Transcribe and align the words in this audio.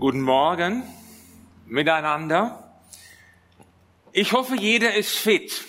Guten 0.00 0.20
Morgen 0.20 0.84
miteinander. 1.66 2.72
Ich 4.12 4.32
hoffe, 4.32 4.54
jeder 4.54 4.94
ist 4.94 5.16
fit. 5.16 5.64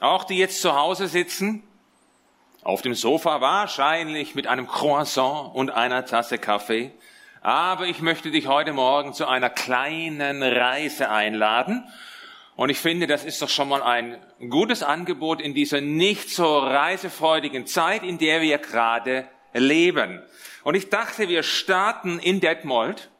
Auch 0.00 0.24
die 0.24 0.36
jetzt 0.36 0.60
zu 0.60 0.74
Hause 0.76 1.08
sitzen, 1.08 1.62
auf 2.62 2.82
dem 2.82 2.92
Sofa 2.92 3.40
wahrscheinlich 3.40 4.34
mit 4.34 4.46
einem 4.46 4.66
Croissant 4.66 5.54
und 5.54 5.70
einer 5.70 6.04
Tasse 6.04 6.36
Kaffee. 6.36 6.90
Aber 7.40 7.86
ich 7.86 8.02
möchte 8.02 8.30
dich 8.30 8.46
heute 8.46 8.74
Morgen 8.74 9.14
zu 9.14 9.26
einer 9.26 9.48
kleinen 9.48 10.42
Reise 10.42 11.08
einladen. 11.08 11.84
Und 12.56 12.68
ich 12.68 12.78
finde, 12.78 13.06
das 13.06 13.24
ist 13.24 13.40
doch 13.40 13.48
schon 13.48 13.70
mal 13.70 13.82
ein 13.82 14.18
gutes 14.50 14.82
Angebot 14.82 15.40
in 15.40 15.54
dieser 15.54 15.80
nicht 15.80 16.28
so 16.28 16.58
reisefreudigen 16.58 17.66
Zeit, 17.66 18.02
in 18.02 18.18
der 18.18 18.42
wir 18.42 18.58
gerade 18.58 19.26
leben. 19.54 20.22
Und 20.64 20.74
ich 20.74 20.90
dachte, 20.90 21.28
wir 21.28 21.42
starten 21.42 22.18
in 22.18 22.40
Detmold. 22.40 23.10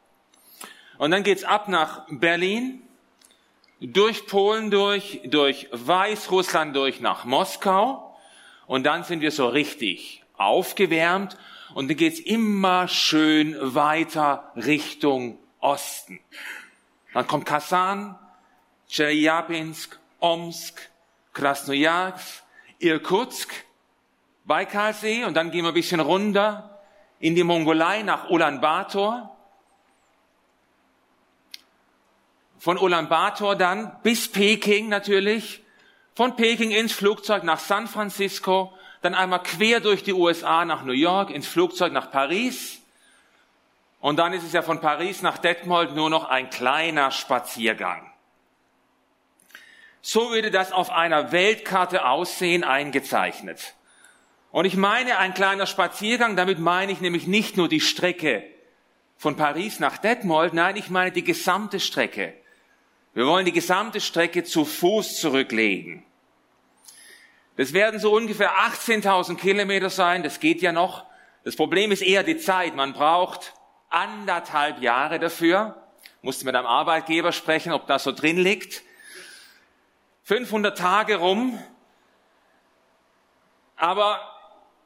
Und 0.97 1.11
dann 1.11 1.23
geht's 1.23 1.43
ab 1.43 1.67
nach 1.67 2.05
Berlin, 2.09 2.81
durch 3.81 4.27
Polen 4.27 4.71
durch, 4.71 5.21
durch 5.25 5.67
Weißrussland 5.71 6.75
durch 6.75 7.01
nach 7.01 7.25
Moskau. 7.25 8.17
Und 8.65 8.85
dann 8.85 9.03
sind 9.03 9.21
wir 9.21 9.31
so 9.31 9.47
richtig 9.47 10.23
aufgewärmt. 10.37 11.37
Und 11.73 11.89
dann 11.89 11.97
geht's 11.97 12.19
immer 12.19 12.87
schön 12.87 13.57
weiter 13.59 14.51
Richtung 14.55 15.37
Osten. 15.59 16.19
Dann 17.13 17.27
kommt 17.27 17.45
Kasan, 17.45 18.17
Chelyabinsk, 18.87 19.99
Omsk, 20.19 20.89
Krasnojarsk, 21.33 22.43
Irkutsk, 22.79 23.51
Baikalsee. 24.45 25.25
Und 25.25 25.35
dann 25.35 25.51
gehen 25.51 25.63
wir 25.63 25.69
ein 25.71 25.73
bisschen 25.73 25.99
runter 25.99 26.72
in 27.23 27.35
die 27.35 27.45
Mongolei 27.45 28.01
nach 28.01 28.29
Ulaanbaatar. 28.29 29.33
Von 32.59 32.77
Ulaanbaatar 32.77 33.55
dann 33.55 33.95
bis 34.03 34.29
Peking 34.29 34.89
natürlich. 34.89 35.63
Von 36.15 36.35
Peking 36.35 36.71
ins 36.71 36.91
Flugzeug 36.91 37.45
nach 37.45 37.59
San 37.59 37.87
Francisco. 37.87 38.73
Dann 39.01 39.15
einmal 39.15 39.41
quer 39.41 39.79
durch 39.79 40.03
die 40.03 40.11
USA 40.11 40.65
nach 40.65 40.83
New 40.83 40.91
York, 40.91 41.29
ins 41.29 41.47
Flugzeug 41.47 41.93
nach 41.93 42.11
Paris. 42.11 42.81
Und 44.01 44.17
dann 44.17 44.33
ist 44.33 44.43
es 44.43 44.51
ja 44.51 44.61
von 44.61 44.81
Paris 44.81 45.21
nach 45.21 45.37
Detmold 45.37 45.95
nur 45.95 46.09
noch 46.09 46.25
ein 46.25 46.49
kleiner 46.49 47.09
Spaziergang. 47.11 48.11
So 50.01 50.31
würde 50.31 50.51
das 50.51 50.73
auf 50.73 50.89
einer 50.89 51.31
Weltkarte 51.31 52.05
aussehen, 52.05 52.65
eingezeichnet. 52.65 53.75
Und 54.53 54.65
ich 54.65 54.77
meine 54.77 55.17
ein 55.17 55.33
kleiner 55.33 55.65
Spaziergang, 55.65 56.35
damit 56.35 56.59
meine 56.59 56.91
ich 56.91 57.01
nämlich 57.01 57.25
nicht 57.25 57.57
nur 57.57 57.67
die 57.67 57.81
Strecke 57.81 58.43
von 59.17 59.35
Paris 59.35 59.79
nach 59.79 59.97
Detmold, 59.97 60.53
nein, 60.53 60.75
ich 60.75 60.91
meine 60.91 61.11
die 61.11 61.23
gesamte 61.23 61.79
Strecke. 61.79 62.35
Wir 63.15 63.25
wollen 63.25 63.45
die 63.45 63.51
gesamte 63.51 63.99
Strecke 63.99 64.43
zu 64.43 64.63
Fuß 64.63 65.19
zurücklegen. 65.19 66.05
Das 67.57 67.73
werden 67.73 67.99
so 67.99 68.13
ungefähr 68.13 68.51
18.000 68.51 69.37
Kilometer 69.37 69.89
sein, 69.89 70.21
das 70.21 70.39
geht 70.39 70.61
ja 70.61 70.71
noch. 70.71 71.03
Das 71.43 71.55
Problem 71.55 71.91
ist 71.91 72.03
eher 72.03 72.21
die 72.21 72.37
Zeit. 72.37 72.75
Man 72.75 72.93
braucht 72.93 73.53
anderthalb 73.89 74.83
Jahre 74.83 75.17
dafür. 75.17 75.81
Musste 76.21 76.45
mit 76.45 76.55
einem 76.55 76.67
Arbeitgeber 76.67 77.31
sprechen, 77.31 77.73
ob 77.73 77.87
das 77.87 78.03
so 78.03 78.11
drin 78.11 78.37
liegt. 78.37 78.83
500 80.25 80.77
Tage 80.77 81.15
rum. 81.15 81.57
Aber 83.75 84.32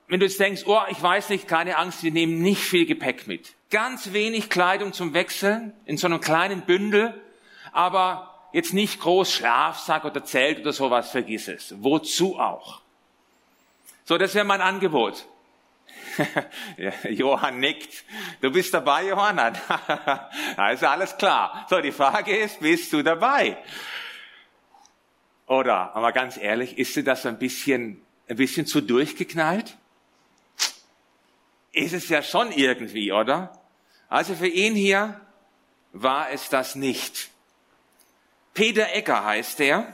wenn 0.08 0.20
du 0.20 0.26
jetzt 0.26 0.40
denkst, 0.40 0.64
oh, 0.66 0.82
ich 0.90 1.02
weiß 1.02 1.30
nicht, 1.30 1.48
keine 1.48 1.78
Angst, 1.78 2.04
wir 2.04 2.12
nehmen 2.12 2.42
nicht 2.42 2.62
viel 2.62 2.86
Gepäck 2.86 3.28
mit. 3.28 3.56
Ganz 3.70 4.14
wenig 4.14 4.50
Kleidung 4.50 4.94
zum 4.94 5.14
Wechseln 5.14 5.74
in 5.86 5.98
so 5.98 6.08
einem 6.08 6.22
kleinen 6.22 6.62
Bündel, 6.62 7.14
aber 7.74 8.34
jetzt 8.54 8.74
nicht 8.74 9.02
groß 9.02 9.32
Schlafsack 9.32 10.06
oder 10.06 10.24
Zelt 10.24 10.60
oder 10.60 10.72
sowas, 10.72 11.12
vergiss 11.12 11.50
es. 11.50 11.76
Wozu 11.80 12.40
auch? 12.40 12.82
So, 14.06 14.18
das 14.18 14.34
wäre 14.34 14.46
mein 14.46 14.62
Angebot. 14.62 15.26
Johann 17.10 17.60
nickt. 17.60 18.06
Du 18.42 18.50
bist 18.50 18.74
dabei, 18.74 19.08
Johann? 19.08 19.40
also 20.58 20.88
alles 20.88 21.18
klar. 21.18 21.66
So, 21.70 21.82
die 21.82 21.92
Frage 21.92 22.36
ist, 22.36 22.62
bist 22.62 22.94
du 22.94 23.04
dabei? 23.04 23.58
Oder, 25.48 25.94
aber 25.96 26.14
ganz 26.14 26.38
ehrlich, 26.38 26.78
ist 26.78 26.96
dir 26.96 27.04
das 27.04 27.26
ein 27.26 27.38
bisschen, 27.38 28.02
ein 28.30 28.38
bisschen 28.38 28.66
zu 28.66 28.82
durchgeknallt? 28.82 29.78
Ist 31.78 31.94
es 31.94 32.10
ja 32.10 32.22
schon 32.22 32.52
irgendwie, 32.52 33.12
oder? 33.12 33.52
Also 34.10 34.36
für 34.36 34.48
ihn 34.48 34.76
hier 34.76 35.20
war 35.94 36.32
es 36.32 36.50
das 36.50 36.76
nicht. 36.76 37.30
Peter 38.54 38.92
Ecker 38.94 39.24
heißt 39.24 39.60
er. 39.60 39.94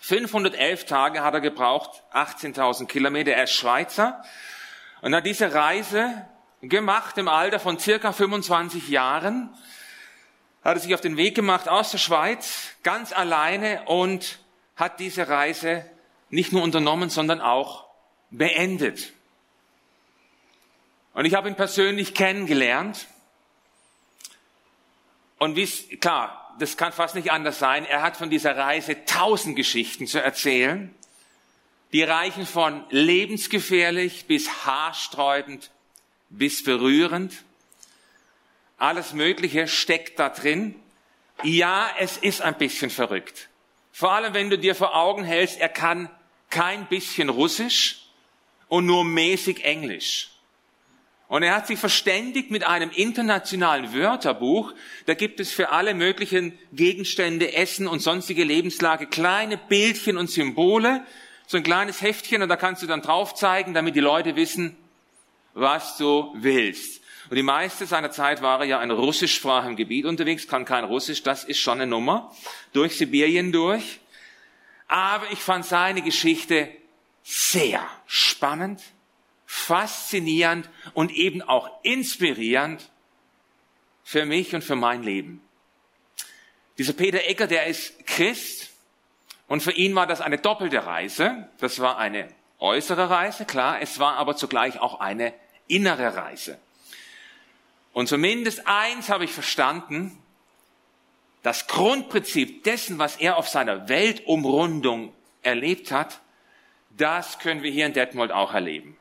511 0.00 0.86
Tage 0.86 1.22
hat 1.22 1.34
er 1.34 1.40
gebraucht, 1.40 2.02
18.000 2.12 2.86
Kilometer. 2.86 3.32
Er 3.32 3.44
ist 3.44 3.52
Schweizer 3.52 4.24
und 5.02 5.14
hat 5.14 5.26
diese 5.26 5.52
Reise 5.52 6.26
gemacht 6.62 7.18
im 7.18 7.28
Alter 7.28 7.60
von 7.60 7.78
circa 7.78 8.12
25 8.12 8.88
Jahren. 8.88 9.50
Hat 10.64 10.76
er 10.76 10.80
sich 10.80 10.94
auf 10.94 11.00
den 11.00 11.16
Weg 11.16 11.34
gemacht 11.34 11.68
aus 11.68 11.90
der 11.90 11.98
Schweiz, 11.98 12.70
ganz 12.82 13.12
alleine 13.12 13.82
und 13.86 14.38
hat 14.76 15.00
diese 15.00 15.28
Reise 15.28 15.84
nicht 16.30 16.52
nur 16.52 16.62
unternommen, 16.62 17.10
sondern 17.10 17.40
auch 17.40 17.86
beendet. 18.30 19.12
Und 21.18 21.24
ich 21.24 21.34
habe 21.34 21.48
ihn 21.48 21.56
persönlich 21.56 22.14
kennengelernt. 22.14 23.08
Und 25.38 25.56
wie 25.56 25.66
klar, 25.96 26.54
das 26.60 26.76
kann 26.76 26.92
fast 26.92 27.16
nicht 27.16 27.32
anders 27.32 27.58
sein. 27.58 27.84
Er 27.84 28.02
hat 28.02 28.16
von 28.16 28.30
dieser 28.30 28.56
Reise 28.56 29.04
tausend 29.04 29.56
Geschichten 29.56 30.06
zu 30.06 30.22
erzählen. 30.22 30.94
Die 31.90 32.04
reichen 32.04 32.46
von 32.46 32.84
lebensgefährlich 32.90 34.26
bis 34.26 34.64
haarsträubend 34.64 35.72
bis 36.28 36.62
berührend. 36.62 37.42
Alles 38.76 39.12
Mögliche 39.12 39.66
steckt 39.66 40.20
da 40.20 40.28
drin. 40.28 40.76
Ja, 41.42 41.90
es 41.98 42.16
ist 42.16 42.42
ein 42.42 42.56
bisschen 42.58 42.90
verrückt. 42.90 43.48
Vor 43.90 44.12
allem, 44.12 44.34
wenn 44.34 44.50
du 44.50 44.56
dir 44.56 44.76
vor 44.76 44.94
Augen 44.94 45.24
hältst, 45.24 45.58
er 45.58 45.68
kann 45.68 46.10
kein 46.48 46.86
bisschen 46.86 47.28
Russisch 47.28 48.04
und 48.68 48.86
nur 48.86 49.04
mäßig 49.04 49.64
Englisch. 49.64 50.37
Und 51.28 51.42
er 51.42 51.54
hat 51.54 51.66
sich 51.66 51.78
verständigt 51.78 52.50
mit 52.50 52.66
einem 52.66 52.90
internationalen 52.90 53.92
Wörterbuch. 53.92 54.72
Da 55.04 55.12
gibt 55.12 55.40
es 55.40 55.52
für 55.52 55.68
alle 55.70 55.92
möglichen 55.92 56.58
Gegenstände, 56.72 57.52
Essen 57.52 57.86
und 57.86 58.00
sonstige 58.00 58.44
Lebenslage 58.44 59.06
kleine 59.06 59.58
Bildchen 59.58 60.16
und 60.16 60.30
Symbole. 60.30 61.04
So 61.46 61.58
ein 61.58 61.62
kleines 61.62 62.00
Heftchen 62.00 62.42
und 62.42 62.48
da 62.48 62.56
kannst 62.56 62.82
du 62.82 62.86
dann 62.86 63.02
drauf 63.02 63.34
zeigen, 63.34 63.74
damit 63.74 63.94
die 63.94 64.00
Leute 64.00 64.36
wissen, 64.36 64.74
was 65.52 65.98
du 65.98 66.32
willst. 66.34 67.02
Und 67.28 67.36
die 67.36 67.42
meiste 67.42 67.84
seiner 67.84 68.10
Zeit 68.10 68.40
war 68.40 68.60
er 68.60 68.66
ja 68.66 68.82
in 68.82 68.90
russischsprachigem 68.90 69.76
Gebiet 69.76 70.06
unterwegs, 70.06 70.48
kann 70.48 70.64
kein 70.64 70.84
Russisch, 70.84 71.22
das 71.22 71.44
ist 71.44 71.58
schon 71.58 71.74
eine 71.74 71.86
Nummer. 71.86 72.34
Durch 72.72 72.96
Sibirien 72.96 73.52
durch. 73.52 74.00
Aber 74.86 75.30
ich 75.30 75.40
fand 75.40 75.66
seine 75.66 76.00
Geschichte 76.00 76.70
sehr 77.22 77.82
spannend 78.06 78.80
faszinierend 79.50 80.68
und 80.92 81.10
eben 81.10 81.40
auch 81.40 81.82
inspirierend 81.82 82.90
für 84.04 84.26
mich 84.26 84.54
und 84.54 84.62
für 84.62 84.76
mein 84.76 85.02
Leben. 85.02 85.40
Dieser 86.76 86.92
Peter 86.92 87.24
Ecker, 87.24 87.46
der 87.46 87.66
ist 87.66 88.06
Christ 88.06 88.68
und 89.46 89.62
für 89.62 89.72
ihn 89.72 89.94
war 89.94 90.06
das 90.06 90.20
eine 90.20 90.36
doppelte 90.36 90.84
Reise. 90.84 91.48
Das 91.60 91.80
war 91.80 91.96
eine 91.96 92.28
äußere 92.58 93.08
Reise, 93.08 93.46
klar, 93.46 93.80
es 93.80 93.98
war 93.98 94.16
aber 94.16 94.36
zugleich 94.36 94.80
auch 94.80 95.00
eine 95.00 95.32
innere 95.66 96.14
Reise. 96.14 96.58
Und 97.94 98.06
zumindest 98.06 98.66
eins 98.66 99.08
habe 99.08 99.24
ich 99.24 99.32
verstanden, 99.32 100.22
das 101.42 101.68
Grundprinzip 101.68 102.64
dessen, 102.64 102.98
was 102.98 103.16
er 103.16 103.38
auf 103.38 103.48
seiner 103.48 103.88
Weltumrundung 103.88 105.14
erlebt 105.42 105.90
hat, 105.90 106.20
das 106.90 107.38
können 107.38 107.62
wir 107.62 107.70
hier 107.70 107.86
in 107.86 107.94
Detmold 107.94 108.30
auch 108.30 108.52
erleben. 108.52 108.98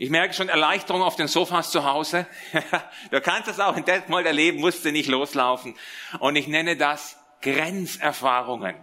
Ich 0.00 0.10
merke 0.10 0.32
schon 0.32 0.48
Erleichterung 0.48 1.02
auf 1.02 1.16
den 1.16 1.26
Sofas 1.26 1.72
zu 1.72 1.82
Hause. 1.84 2.28
du 3.10 3.20
kannst 3.20 3.48
es 3.48 3.58
auch 3.58 3.76
in 3.76 3.84
Detmold 3.84 4.26
erleben, 4.26 4.60
musst 4.60 4.84
du 4.84 4.92
nicht 4.92 5.08
loslaufen. 5.08 5.74
Und 6.20 6.36
ich 6.36 6.46
nenne 6.46 6.76
das 6.76 7.18
Grenzerfahrungen. 7.42 8.76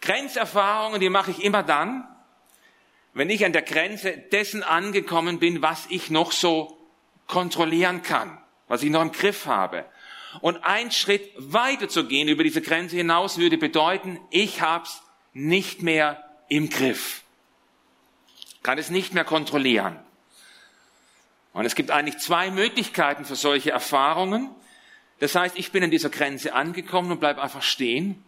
Grenzerfahrungen, 0.00 1.00
die 1.00 1.08
mache 1.08 1.30
ich 1.30 1.44
immer 1.44 1.62
dann, 1.62 2.08
wenn 3.14 3.30
ich 3.30 3.44
an 3.44 3.52
der 3.52 3.62
Grenze 3.62 4.18
dessen 4.18 4.64
angekommen 4.64 5.38
bin, 5.38 5.62
was 5.62 5.86
ich 5.88 6.10
noch 6.10 6.32
so 6.32 6.76
kontrollieren 7.28 8.02
kann, 8.02 8.36
was 8.66 8.82
ich 8.82 8.90
noch 8.90 9.02
im 9.02 9.12
Griff 9.12 9.46
habe. 9.46 9.84
Und 10.40 10.64
ein 10.64 10.90
Schritt 10.90 11.32
weiter 11.36 11.88
zu 11.88 12.08
gehen 12.08 12.26
über 12.26 12.42
diese 12.42 12.60
Grenze 12.60 12.96
hinaus 12.96 13.38
würde 13.38 13.56
bedeuten, 13.56 14.18
ich 14.30 14.62
hab's 14.62 15.00
nicht 15.32 15.80
mehr 15.80 16.24
im 16.48 16.68
Griff 16.70 17.22
kann 18.66 18.78
es 18.78 18.90
nicht 18.90 19.14
mehr 19.14 19.22
kontrollieren. 19.22 19.96
Und 21.52 21.66
es 21.66 21.76
gibt 21.76 21.92
eigentlich 21.92 22.18
zwei 22.18 22.50
Möglichkeiten 22.50 23.24
für 23.24 23.36
solche 23.36 23.70
Erfahrungen. 23.70 24.50
Das 25.20 25.36
heißt, 25.36 25.56
ich 25.56 25.70
bin 25.70 25.84
an 25.84 25.92
dieser 25.92 26.10
Grenze 26.10 26.52
angekommen 26.52 27.12
und 27.12 27.20
bleib 27.20 27.38
einfach 27.38 27.62
stehen 27.62 28.24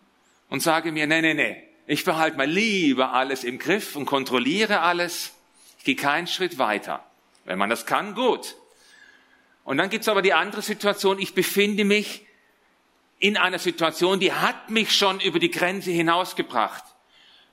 und 0.49 0.63
sage 0.63 0.93
mir, 0.93 1.09
nee, 1.09 1.23
nee, 1.23 1.35
nee, 1.35 1.61
ich 1.89 2.05
behalte 2.05 2.37
mal 2.37 2.47
lieber 2.49 3.15
alles 3.15 3.43
im 3.43 3.59
Griff 3.59 3.97
und 3.97 4.07
kontrolliere 4.07 4.79
alles. 4.79 5.33
Ich 5.79 5.85
gehe 5.85 5.97
keinen 5.97 6.29
Schritt 6.29 6.57
weiter. 6.57 7.05
Wenn 7.45 7.59
man 7.59 7.69
das 7.69 7.85
kann, 7.85 8.15
gut. 8.15 8.55
Und 9.65 9.79
dann 9.79 9.91
gibt's 9.91 10.07
aber 10.07 10.23
die 10.23 10.35
andere 10.35 10.63
Situation, 10.63 11.19
ich 11.19 11.35
befinde 11.35 11.85
mich 11.85 12.25
in 13.19 13.37
einer 13.37 13.59
Situation, 13.59 14.21
die 14.21 14.33
hat 14.33 14.71
mich 14.71 14.97
schon 14.97 15.19
über 15.19 15.41
die 15.41 15.51
Grenze 15.51 15.91
hinausgebracht. 15.91 16.85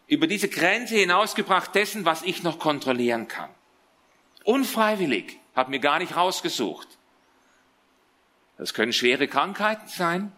Über 0.07 0.27
diese 0.27 0.49
Grenze 0.49 0.95
hinausgebracht 0.95 1.73
dessen, 1.73 2.05
was 2.05 2.21
ich 2.21 2.43
noch 2.43 2.59
kontrollieren 2.59 3.27
kann. 3.27 3.49
Unfreiwillig, 4.43 5.39
habe 5.55 5.71
mir 5.71 5.79
gar 5.79 5.99
nicht 5.99 6.15
rausgesucht. 6.15 6.87
Das 8.57 8.73
können 8.73 8.93
schwere 8.93 9.27
Krankheiten 9.27 9.87
sein, 9.87 10.31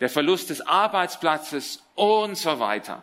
der 0.00 0.08
Verlust 0.08 0.50
des 0.50 0.62
Arbeitsplatzes 0.62 1.82
und 1.94 2.36
so 2.36 2.58
weiter. 2.58 3.02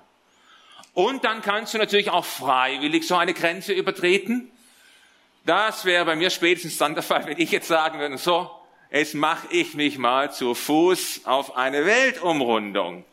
Und 0.94 1.24
dann 1.24 1.42
kannst 1.42 1.74
du 1.74 1.78
natürlich 1.78 2.10
auch 2.10 2.26
freiwillig 2.26 3.08
so 3.08 3.16
eine 3.16 3.34
Grenze 3.34 3.74
übertreten. 3.74 4.52
Das 5.46 5.86
wäre 5.86 6.06
bei 6.06 6.16
mir 6.16 6.30
spätestens 6.30 6.78
dann 6.78 6.94
der 6.94 7.04
Fall, 7.04 7.26
wenn 7.28 7.40
ich 7.40 7.52
jetzt 7.52 7.68
sagen 7.68 8.00
würde, 8.00 8.18
so, 8.18 8.52
jetzt 8.92 9.14
mache 9.14 9.48
ich 9.52 9.76
mich 9.76 9.98
mal 9.98 10.32
zu 10.32 10.56
Fuß 10.56 11.22
auf 11.26 11.56
eine 11.56 11.86
Weltumrundung. 11.86 13.06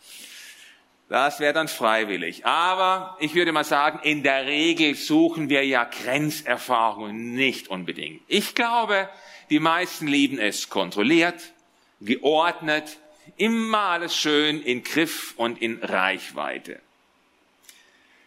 Das 1.09 1.39
wäre 1.39 1.53
dann 1.53 1.69
freiwillig. 1.69 2.45
Aber 2.45 3.17
ich 3.21 3.35
würde 3.35 3.53
mal 3.53 3.65
sagen, 3.65 4.01
in 4.03 4.23
der 4.23 4.47
Regel 4.47 4.95
suchen 4.97 5.49
wir 5.49 5.65
ja 5.65 5.85
Grenzerfahrungen 5.85 7.35
nicht 7.35 7.69
unbedingt. 7.69 8.23
Ich 8.27 8.55
glaube, 8.55 9.09
die 9.51 9.61
meisten 9.61 10.09
lieben 10.09 10.39
es 10.39 10.69
kontrolliert, 10.69 11.53
geordnet, 12.01 12.99
immer 13.37 13.79
alles 13.79 14.17
schön 14.17 14.61
in 14.63 14.83
Griff 14.83 15.35
und 15.37 15.63
in 15.63 15.83
Reichweite. 15.83 16.81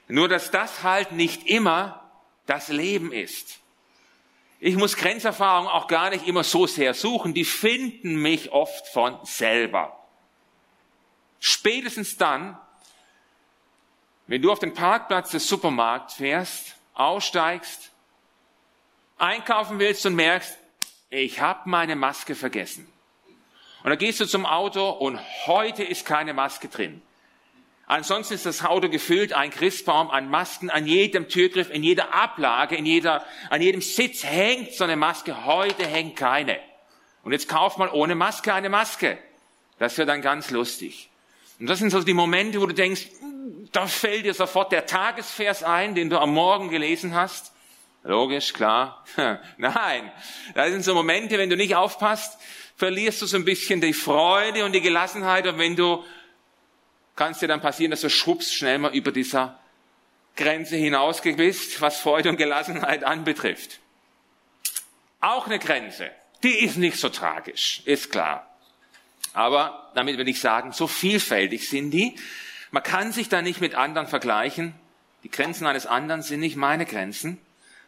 Nur 0.07 0.27
dass 0.27 0.49
das 0.49 0.83
halt 0.83 1.11
nicht 1.11 1.47
immer 1.47 2.09
das 2.45 2.69
Leben 2.69 3.11
ist. 3.11 3.59
Ich 4.59 4.75
muss 4.75 4.97
Grenzerfahrungen 4.97 5.69
auch 5.69 5.87
gar 5.87 6.09
nicht 6.09 6.27
immer 6.27 6.43
so 6.43 6.67
sehr 6.67 6.93
suchen, 6.93 7.33
die 7.33 7.45
finden 7.45 8.15
mich 8.15 8.51
oft 8.51 8.87
von 8.87 9.17
selber. 9.23 9.97
Spätestens 11.39 12.17
dann, 12.17 12.57
wenn 14.29 14.43
du 14.43 14.51
auf 14.51 14.59
den 14.59 14.75
Parkplatz 14.75 15.31
des 15.31 15.47
Supermarkts 15.47 16.13
fährst, 16.13 16.75
aussteigst, 16.93 17.89
einkaufen 19.17 19.79
willst 19.79 20.05
und 20.05 20.13
merkst, 20.13 20.55
ich 21.09 21.41
habe 21.41 21.67
meine 21.67 21.95
Maske 21.95 22.35
vergessen. 22.35 22.87
Und 23.83 23.89
dann 23.89 23.97
gehst 23.97 24.19
du 24.19 24.27
zum 24.27 24.45
Auto 24.45 24.87
und 24.87 25.19
heute 25.47 25.83
ist 25.83 26.05
keine 26.05 26.35
Maske 26.35 26.67
drin. 26.67 27.01
Ansonsten 27.87 28.35
ist 28.35 28.45
das 28.45 28.63
Auto 28.63 28.87
gefüllt, 28.87 29.33
ein 29.33 29.49
Christbaum 29.49 30.11
an 30.11 30.29
Masken, 30.29 30.69
an 30.69 30.85
jedem 30.85 31.27
Türgriff, 31.27 31.71
in 31.71 31.81
jeder 31.81 32.13
Ablage, 32.13 32.75
in 32.75 32.85
jeder, 32.85 33.25
an 33.49 33.63
jedem 33.63 33.81
Sitz 33.81 34.23
hängt 34.23 34.73
so 34.73 34.83
eine 34.83 34.95
Maske. 34.95 35.45
Heute 35.45 35.87
hängt 35.87 36.15
keine. 36.15 36.59
Und 37.23 37.31
jetzt 37.31 37.49
kauf 37.49 37.77
mal 37.77 37.89
ohne 37.89 38.13
Maske 38.13 38.53
eine 38.53 38.69
Maske. 38.69 39.17
Das 39.79 39.97
wird 39.97 40.07
dann 40.07 40.21
ganz 40.21 40.51
lustig. 40.51 41.09
Und 41.59 41.65
das 41.65 41.79
sind 41.79 41.89
so 41.89 42.03
die 42.03 42.13
Momente, 42.13 42.61
wo 42.61 42.67
du 42.67 42.75
denkst, 42.75 43.07
da 43.71 43.87
fällt 43.87 44.25
dir 44.25 44.33
sofort 44.33 44.71
der 44.71 44.85
Tagesvers 44.85 45.63
ein, 45.63 45.95
den 45.95 46.09
du 46.09 46.19
am 46.19 46.33
Morgen 46.33 46.69
gelesen 46.69 47.13
hast. 47.13 47.51
Logisch, 48.03 48.53
klar. 48.53 49.05
Nein, 49.57 50.11
das 50.55 50.71
sind 50.71 50.83
so 50.83 50.93
Momente, 50.93 51.37
wenn 51.37 51.49
du 51.49 51.57
nicht 51.57 51.75
aufpasst, 51.75 52.39
verlierst 52.77 53.21
du 53.21 53.25
so 53.25 53.37
ein 53.37 53.45
bisschen 53.45 53.81
die 53.81 53.93
Freude 53.93 54.63
und 54.65 54.71
die 54.71 54.81
Gelassenheit 54.81 55.45
und 55.47 55.57
wenn 55.57 55.75
du, 55.75 56.03
kann 57.15 57.33
es 57.33 57.39
dir 57.39 57.47
dann 57.47 57.61
passieren, 57.61 57.91
dass 57.91 58.01
du 58.01 58.09
schwupps 58.09 58.53
schnell 58.53 58.79
mal 58.79 58.95
über 58.95 59.11
dieser 59.11 59.59
Grenze 60.37 60.77
hinaus 60.77 61.21
bist, 61.21 61.81
was 61.81 61.99
Freude 61.99 62.29
und 62.29 62.37
Gelassenheit 62.37 63.03
anbetrifft. 63.03 63.79
Auch 65.19 65.45
eine 65.45 65.59
Grenze. 65.59 66.09
Die 66.43 66.63
ist 66.63 66.77
nicht 66.77 66.97
so 66.97 67.09
tragisch, 67.09 67.81
ist 67.83 68.09
klar. 68.09 68.49
Aber 69.33 69.91
damit 69.93 70.17
will 70.17 70.29
ich 70.29 70.39
sagen, 70.39 70.71
so 70.71 70.87
vielfältig 70.87 71.67
sind 71.67 71.91
die, 71.91 72.15
man 72.71 72.83
kann 72.83 73.11
sich 73.11 73.29
da 73.29 73.41
nicht 73.41 73.61
mit 73.61 73.75
anderen 73.75 74.07
vergleichen. 74.07 74.75
Die 75.23 75.31
Grenzen 75.31 75.65
eines 75.65 75.85
anderen 75.85 76.21
sind 76.21 76.39
nicht 76.39 76.55
meine 76.55 76.85
Grenzen, 76.85 77.39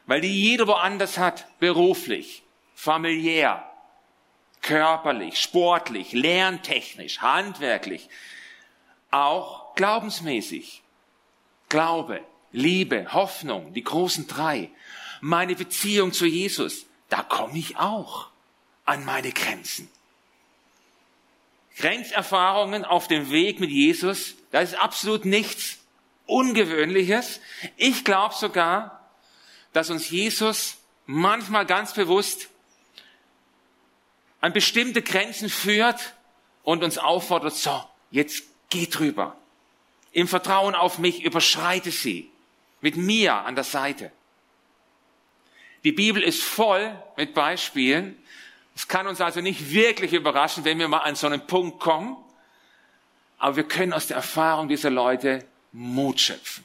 weil 0.06 0.22
die 0.22 0.42
jeder 0.42 0.68
woanders 0.68 1.18
hat, 1.18 1.48
beruflich, 1.60 2.44
familiär, 2.76 3.64
körperlich, 4.62 5.40
sportlich, 5.40 6.14
lerntechnisch, 6.14 7.20
handwerklich, 7.20 8.10
auch 9.12 9.76
glaubensmäßig. 9.76 10.82
Glaube, 11.70 12.22
Liebe, 12.52 13.14
Hoffnung, 13.14 13.74
die 13.74 13.84
großen 13.84 14.28
drei, 14.28 14.70
meine 15.22 15.56
Beziehung 15.56 16.12
zu 16.12 16.26
Jesus, 16.26 16.86
da 17.10 17.24
komme 17.24 17.58
ich 17.58 17.78
auch 17.78 18.28
an 18.86 19.06
meine 19.06 19.32
Grenzen. 19.32 19.90
Grenzerfahrungen 21.78 22.86
auf 22.86 23.08
dem 23.08 23.32
Weg 23.32 23.60
mit 23.60 23.70
Jesus, 23.70 24.36
das 24.52 24.72
ist 24.72 24.80
absolut 24.80 25.26
nichts 25.26 25.80
Ungewöhnliches. 26.26 27.42
Ich 27.78 28.04
glaube 28.06 28.36
sogar, 28.36 29.10
dass 29.74 29.90
uns 29.90 30.10
Jesus 30.10 30.78
manchmal 31.06 31.66
ganz 31.66 31.94
bewusst 31.94 32.50
an 34.40 34.54
bestimmte 34.54 35.02
Grenzen 35.02 35.50
führt 35.50 36.14
und 36.64 36.84
uns 36.84 36.98
auffordert, 36.98 37.56
so, 37.56 37.84
jetzt 38.10 38.44
geh 38.70 38.88
drüber. 38.88 39.38
Im 40.12 40.28
Vertrauen 40.28 40.76
auf 40.76 40.98
mich 41.00 41.24
überschreite 41.24 41.92
sie. 41.92 42.30
Mit 42.82 42.98
mir 42.98 43.36
an 43.36 43.56
der 43.56 43.64
Seite. 43.64 44.12
Die 45.84 45.92
Bibel 45.92 46.22
ist 46.22 46.44
voll 46.44 46.96
mit 47.16 47.34
Beispielen, 47.34 48.21
es 48.76 48.88
kann 48.88 49.08
uns 49.08 49.22
also 49.22 49.42
nicht 49.42 49.72
wirklich 49.72 50.14
überraschen, 50.14 50.66
wenn 50.66 50.80
wir 50.80 50.88
mal 50.88 51.00
an 51.00 51.16
so 51.16 51.28
einen 51.28 51.46
Punkt 51.46 51.80
kommen, 51.80 52.18
aber 53.38 53.56
wir 53.56 53.64
können 53.64 53.94
aus 53.94 54.08
der 54.08 54.18
Erfahrung 54.18 54.68
dieser 54.68 54.90
Leute 54.90 55.46
Mut 55.72 56.20
schöpfen. 56.20 56.64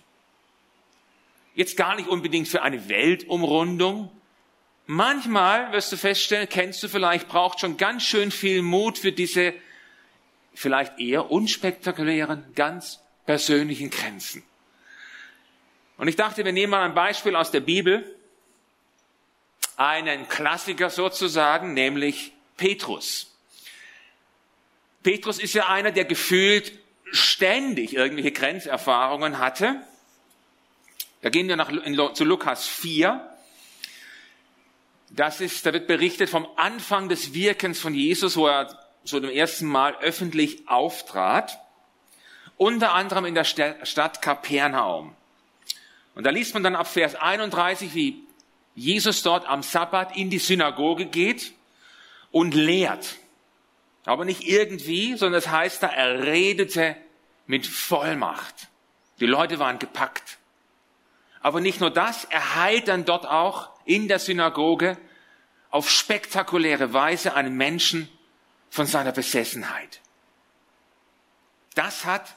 Jetzt 1.54 1.76
gar 1.76 1.96
nicht 1.96 2.08
unbedingt 2.08 2.48
für 2.48 2.62
eine 2.62 2.88
Weltumrundung. 2.88 4.10
Manchmal 4.86 5.72
wirst 5.72 5.90
du 5.90 5.96
feststellen, 5.96 6.48
kennst 6.48 6.82
du 6.82 6.88
vielleicht, 6.88 7.28
braucht 7.28 7.60
schon 7.60 7.76
ganz 7.76 8.02
schön 8.02 8.30
viel 8.30 8.62
Mut 8.62 8.98
für 8.98 9.10
diese 9.10 9.54
vielleicht 10.54 10.98
eher 10.98 11.30
unspektakulären, 11.30 12.44
ganz 12.54 13.00
persönlichen 13.26 13.90
Grenzen. 13.90 14.42
Und 15.98 16.08
ich 16.08 16.16
dachte, 16.16 16.44
wir 16.44 16.52
nehmen 16.52 16.70
mal 16.70 16.84
ein 16.84 16.94
Beispiel 16.94 17.36
aus 17.36 17.50
der 17.50 17.60
Bibel 17.60 18.15
einen 19.76 20.28
Klassiker 20.28 20.90
sozusagen, 20.90 21.74
nämlich 21.74 22.32
Petrus. 22.56 23.32
Petrus 25.02 25.38
ist 25.38 25.54
ja 25.54 25.68
einer, 25.68 25.92
der 25.92 26.04
gefühlt 26.04 26.72
ständig 27.12 27.94
irgendwelche 27.94 28.32
Grenzerfahrungen 28.32 29.38
hatte. 29.38 29.76
Da 31.22 31.30
gehen 31.30 31.48
wir 31.48 31.56
nach, 31.56 31.68
in, 31.68 31.96
zu 32.14 32.24
Lukas 32.24 32.66
4. 32.66 33.36
Das 35.10 35.40
ist, 35.40 35.64
da 35.64 35.72
wird 35.72 35.86
berichtet 35.86 36.28
vom 36.28 36.46
Anfang 36.56 37.08
des 37.08 37.32
Wirkens 37.32 37.78
von 37.78 37.94
Jesus, 37.94 38.36
wo 38.36 38.48
er 38.48 38.76
so 39.04 39.20
zum 39.20 39.30
ersten 39.30 39.66
Mal 39.66 39.96
öffentlich 40.00 40.68
auftrat. 40.68 41.58
Unter 42.56 42.94
anderem 42.94 43.26
in 43.26 43.34
der 43.34 43.44
Stadt 43.44 44.22
Kapernaum. 44.22 45.14
Und 46.14 46.24
da 46.24 46.30
liest 46.30 46.54
man 46.54 46.62
dann 46.62 46.74
ab 46.74 46.88
Vers 46.88 47.14
31, 47.14 47.94
wie 47.94 48.25
Jesus 48.76 49.22
dort 49.22 49.46
am 49.46 49.62
Sabbat 49.62 50.16
in 50.16 50.30
die 50.30 50.38
Synagoge 50.38 51.06
geht 51.06 51.54
und 52.30 52.54
lehrt. 52.54 53.16
Aber 54.04 54.24
nicht 54.24 54.46
irgendwie, 54.46 55.16
sondern 55.16 55.38
es 55.38 55.44
das 55.44 55.52
heißt 55.52 55.82
da, 55.82 55.88
er 55.88 56.22
redete 56.24 56.94
mit 57.46 57.66
Vollmacht. 57.66 58.68
Die 59.18 59.26
Leute 59.26 59.58
waren 59.58 59.78
gepackt. 59.78 60.38
Aber 61.40 61.60
nicht 61.60 61.80
nur 61.80 61.90
das, 61.90 62.24
er 62.24 62.56
heilt 62.56 62.88
dann 62.88 63.04
dort 63.04 63.26
auch 63.26 63.70
in 63.86 64.08
der 64.08 64.18
Synagoge 64.18 64.98
auf 65.70 65.90
spektakuläre 65.90 66.92
Weise 66.92 67.34
einen 67.34 67.56
Menschen 67.56 68.08
von 68.68 68.86
seiner 68.86 69.12
Besessenheit. 69.12 70.00
Das 71.74 72.04
hat, 72.04 72.34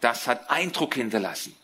das 0.00 0.26
hat 0.26 0.50
Eindruck 0.50 0.94
hinterlassen. 0.94 1.54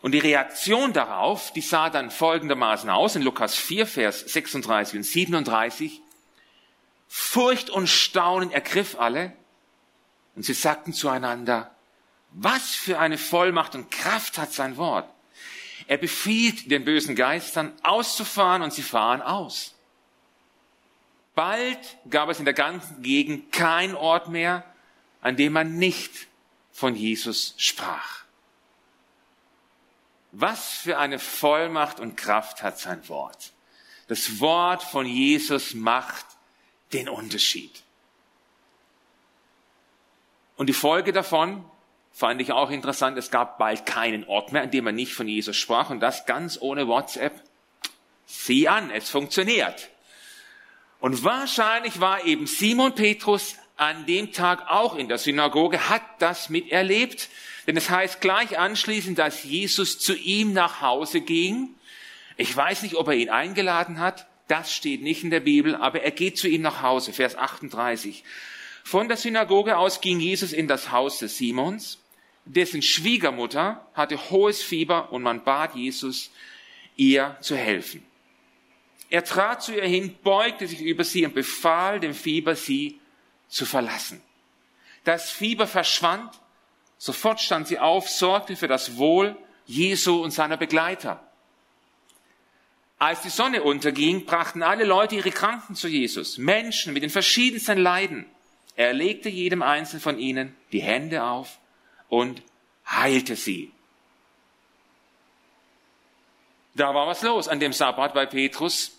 Und 0.00 0.12
die 0.12 0.18
Reaktion 0.18 0.92
darauf, 0.92 1.52
die 1.52 1.60
sah 1.60 1.90
dann 1.90 2.10
folgendermaßen 2.10 2.88
aus 2.88 3.16
in 3.16 3.22
Lukas 3.22 3.56
4, 3.56 3.86
Vers 3.86 4.20
36 4.20 4.98
und 4.98 5.02
37. 5.02 6.00
Furcht 7.08 7.70
und 7.70 7.88
Staunen 7.88 8.52
ergriff 8.52 8.98
alle 8.98 9.32
und 10.36 10.44
sie 10.44 10.54
sagten 10.54 10.92
zueinander, 10.92 11.74
was 12.30 12.74
für 12.74 12.98
eine 12.98 13.18
Vollmacht 13.18 13.74
und 13.74 13.90
Kraft 13.90 14.38
hat 14.38 14.52
sein 14.52 14.76
Wort. 14.76 15.08
Er 15.86 15.96
befiehlt 15.96 16.70
den 16.70 16.84
bösen 16.84 17.16
Geistern 17.16 17.72
auszufahren 17.82 18.62
und 18.62 18.72
sie 18.72 18.82
fahren 18.82 19.22
aus. 19.22 19.74
Bald 21.34 21.78
gab 22.10 22.28
es 22.28 22.38
in 22.38 22.44
der 22.44 22.54
ganzen 22.54 23.02
Gegend 23.02 23.52
kein 23.52 23.94
Ort 23.94 24.28
mehr, 24.28 24.64
an 25.22 25.36
dem 25.36 25.54
man 25.54 25.78
nicht 25.78 26.28
von 26.72 26.94
Jesus 26.94 27.54
sprach. 27.56 28.24
Was 30.40 30.68
für 30.76 30.98
eine 30.98 31.18
Vollmacht 31.18 31.98
und 31.98 32.16
Kraft 32.16 32.62
hat 32.62 32.78
sein 32.78 33.08
Wort. 33.08 33.50
Das 34.06 34.38
Wort 34.38 34.84
von 34.84 35.04
Jesus 35.04 35.74
macht 35.74 36.24
den 36.92 37.08
Unterschied. 37.08 37.82
Und 40.56 40.68
die 40.68 40.74
Folge 40.74 41.12
davon 41.12 41.64
fand 42.12 42.40
ich 42.40 42.52
auch 42.52 42.70
interessant. 42.70 43.18
Es 43.18 43.32
gab 43.32 43.58
bald 43.58 43.84
keinen 43.84 44.22
Ort 44.28 44.52
mehr, 44.52 44.62
an 44.62 44.70
dem 44.70 44.84
man 44.84 44.94
nicht 44.94 45.12
von 45.12 45.26
Jesus 45.26 45.56
sprach 45.56 45.90
und 45.90 45.98
das 45.98 46.24
ganz 46.24 46.56
ohne 46.60 46.86
WhatsApp. 46.86 47.42
Sieh 48.24 48.68
an, 48.68 48.92
es 48.92 49.10
funktioniert. 49.10 49.90
Und 51.00 51.24
wahrscheinlich 51.24 51.98
war 51.98 52.24
eben 52.24 52.46
Simon 52.46 52.94
Petrus 52.94 53.56
an 53.76 54.06
dem 54.06 54.32
Tag 54.32 54.70
auch 54.70 54.94
in 54.94 55.08
der 55.08 55.18
Synagoge, 55.18 55.88
hat 55.88 56.02
das 56.20 56.48
miterlebt. 56.48 57.28
Denn 57.68 57.76
es 57.76 57.90
heißt 57.90 58.22
gleich 58.22 58.58
anschließend, 58.58 59.18
dass 59.18 59.44
Jesus 59.44 59.98
zu 59.98 60.16
ihm 60.16 60.54
nach 60.54 60.80
Hause 60.80 61.20
ging. 61.20 61.68
Ich 62.38 62.56
weiß 62.56 62.82
nicht, 62.82 62.94
ob 62.94 63.08
er 63.08 63.14
ihn 63.14 63.28
eingeladen 63.28 64.00
hat. 64.00 64.26
Das 64.48 64.72
steht 64.72 65.02
nicht 65.02 65.22
in 65.22 65.28
der 65.28 65.40
Bibel, 65.40 65.76
aber 65.76 66.00
er 66.00 66.10
geht 66.10 66.38
zu 66.38 66.48
ihm 66.48 66.62
nach 66.62 66.80
Hause. 66.80 67.12
Vers 67.12 67.36
38. 67.36 68.24
Von 68.84 69.06
der 69.08 69.18
Synagoge 69.18 69.76
aus 69.76 70.00
ging 70.00 70.18
Jesus 70.18 70.54
in 70.54 70.66
das 70.66 70.92
Haus 70.92 71.18
des 71.18 71.36
Simons. 71.36 71.98
Dessen 72.46 72.80
Schwiegermutter 72.80 73.86
hatte 73.92 74.30
hohes 74.30 74.62
Fieber 74.62 75.12
und 75.12 75.22
man 75.22 75.44
bat 75.44 75.74
Jesus, 75.74 76.30
ihr 76.96 77.36
zu 77.42 77.54
helfen. 77.54 78.02
Er 79.10 79.24
trat 79.24 79.62
zu 79.62 79.74
ihr 79.74 79.84
hin, 79.84 80.16
beugte 80.22 80.66
sich 80.66 80.80
über 80.80 81.04
sie 81.04 81.26
und 81.26 81.34
befahl 81.34 82.00
dem 82.00 82.14
Fieber, 82.14 82.56
sie 82.56 82.98
zu 83.48 83.66
verlassen. 83.66 84.22
Das 85.04 85.30
Fieber 85.30 85.66
verschwand, 85.66 86.30
sofort 86.98 87.40
stand 87.40 87.68
sie 87.68 87.78
auf, 87.78 88.08
sorgte 88.10 88.56
für 88.56 88.68
das 88.68 88.96
Wohl 88.98 89.36
Jesu 89.66 90.22
und 90.22 90.32
seiner 90.32 90.56
Begleiter. 90.56 91.22
Als 92.98 93.22
die 93.22 93.30
Sonne 93.30 93.62
unterging, 93.62 94.24
brachten 94.24 94.62
alle 94.62 94.84
Leute 94.84 95.14
ihre 95.14 95.30
Kranken 95.30 95.76
zu 95.76 95.86
Jesus, 95.86 96.36
Menschen 96.36 96.92
mit 96.92 97.04
den 97.04 97.10
verschiedensten 97.10 97.78
Leiden. 97.78 98.26
Er 98.74 98.92
legte 98.92 99.28
jedem 99.28 99.62
einzelnen 99.62 100.00
von 100.00 100.18
ihnen 100.18 100.56
die 100.72 100.82
Hände 100.82 101.22
auf 101.24 101.58
und 102.08 102.42
heilte 102.86 103.36
sie. 103.36 103.72
Da 106.74 106.94
war 106.94 107.06
was 107.06 107.22
los 107.22 107.48
an 107.48 107.60
dem 107.60 107.72
Sabbat 107.72 108.14
bei 108.14 108.26
Petrus. 108.26 108.92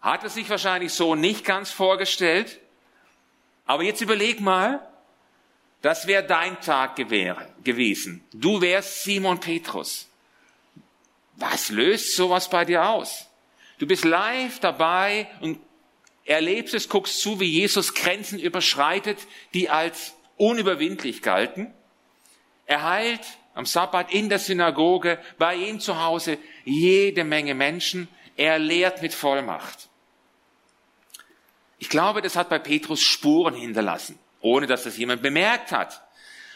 Hat 0.00 0.24
er 0.24 0.30
sich 0.30 0.50
wahrscheinlich 0.50 0.92
so 0.92 1.14
nicht 1.14 1.44
ganz 1.44 1.70
vorgestellt. 1.70 2.58
Aber 3.66 3.84
jetzt 3.84 4.00
überleg 4.00 4.40
mal, 4.40 4.84
das 5.82 6.06
wäre 6.06 6.24
dein 6.24 6.60
Tag 6.60 6.96
gewesen. 6.96 8.24
Du 8.32 8.60
wärst 8.60 9.04
Simon 9.04 9.40
Petrus. 9.40 10.08
Was 11.36 11.70
löst 11.70 12.16
sowas 12.16 12.50
bei 12.50 12.64
dir 12.64 12.86
aus? 12.86 13.26
Du 13.78 13.86
bist 13.86 14.04
live 14.04 14.60
dabei 14.60 15.26
und 15.40 15.58
erlebst 16.26 16.74
es, 16.74 16.88
guckst 16.88 17.20
zu, 17.20 17.40
wie 17.40 17.46
Jesus 17.46 17.94
Grenzen 17.94 18.38
überschreitet, 18.38 19.18
die 19.54 19.70
als 19.70 20.12
unüberwindlich 20.36 21.22
galten. 21.22 21.72
Er 22.66 22.82
heilt 22.82 23.22
am 23.54 23.66
Sabbat 23.66 24.12
in 24.12 24.28
der 24.28 24.38
Synagoge, 24.38 25.18
bei 25.38 25.56
ihm 25.56 25.80
zu 25.80 26.02
Hause 26.02 26.38
jede 26.64 27.24
Menge 27.24 27.54
Menschen. 27.54 28.08
Er 28.36 28.58
lehrt 28.58 29.02
mit 29.02 29.14
Vollmacht. 29.14 29.88
Ich 31.78 31.88
glaube, 31.88 32.20
das 32.20 32.36
hat 32.36 32.50
bei 32.50 32.58
Petrus 32.58 33.00
Spuren 33.00 33.54
hinterlassen, 33.54 34.18
ohne 34.40 34.66
dass 34.66 34.84
das 34.84 34.96
jemand 34.96 35.22
bemerkt 35.22 35.72
hat. 35.72 36.02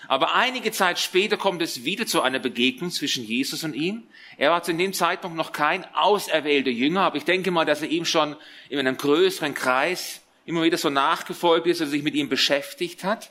Aber 0.06 0.34
einige 0.34 0.70
Zeit 0.70 0.98
später 0.98 1.36
kommt 1.36 1.62
es 1.62 1.84
wieder 1.84 2.06
zu 2.06 2.20
einer 2.22 2.38
Begegnung 2.38 2.90
zwischen 2.90 3.24
Jesus 3.24 3.64
und 3.64 3.74
ihm. 3.74 4.02
Er 4.36 4.50
war 4.50 4.62
zu 4.62 4.74
dem 4.74 4.92
Zeitpunkt 4.92 5.36
noch 5.36 5.52
kein 5.52 5.84
auserwählter 5.94 6.70
Jünger, 6.70 7.02
aber 7.02 7.16
ich 7.16 7.24
denke 7.24 7.50
mal, 7.50 7.64
dass 7.64 7.82
er 7.82 7.88
ihm 7.88 8.04
schon 8.04 8.36
in 8.68 8.78
einem 8.78 8.96
größeren 8.96 9.54
Kreis 9.54 10.20
immer 10.44 10.62
wieder 10.62 10.76
so 10.76 10.90
nachgefolgt 10.90 11.66
ist 11.66 11.80
und 11.80 11.88
sich 11.88 12.02
mit 12.02 12.14
ihm 12.14 12.28
beschäftigt 12.28 13.02
hat. 13.02 13.30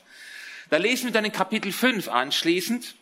Da 0.70 0.78
lesen 0.78 1.06
wir 1.06 1.12
dann 1.12 1.24
in 1.24 1.32
Kapitel 1.32 1.70
5 1.70 2.08
anschließend. 2.08 2.94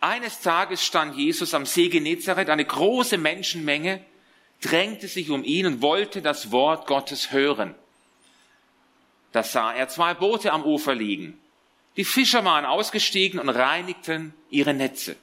Eines 0.00 0.40
Tages 0.40 0.84
stand 0.84 1.16
Jesus 1.16 1.52
am 1.52 1.66
See 1.66 1.88
Genezareth, 1.88 2.48
eine 2.48 2.64
große 2.64 3.18
Menschenmenge 3.18 4.04
drängte 4.60 5.08
sich 5.08 5.30
um 5.30 5.42
ihn 5.42 5.66
und 5.66 5.82
wollte 5.82 6.22
das 6.22 6.52
Wort 6.52 6.86
Gottes 6.86 7.32
hören. 7.32 7.74
Da 9.32 9.42
sah 9.42 9.72
er 9.72 9.88
zwei 9.88 10.14
Boote 10.14 10.52
am 10.52 10.64
Ufer 10.64 10.94
liegen. 10.94 11.38
Die 11.96 12.04
Fischer 12.04 12.44
waren 12.44 12.64
ausgestiegen 12.64 13.38
und 13.38 13.48
reinigten 13.48 14.34
ihre 14.50 14.74
Netze. 14.74 15.16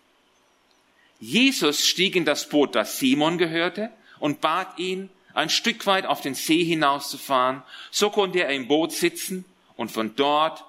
Jesus 1.20 1.88
stieg 1.88 2.16
in 2.16 2.26
das 2.26 2.50
Boot, 2.50 2.76
das 2.76 3.00
Simon 3.00 3.38
gehörte, 3.38 3.92
und 4.20 4.42
bat 4.42 4.78
ihn, 4.78 5.10
ein 5.34 5.50
Stück 5.50 5.86
weit 5.86 6.06
auf 6.06 6.22
den 6.22 6.36
See 6.36 6.64
hinauszufahren. 6.64 7.64
So 7.92 8.10
konnte 8.10 8.40
er 8.40 8.50
im 8.50 8.68
Boot 8.68 8.92
sitzen 8.92 9.46
und 9.76 9.92
von 9.92 10.16
dort 10.16 10.64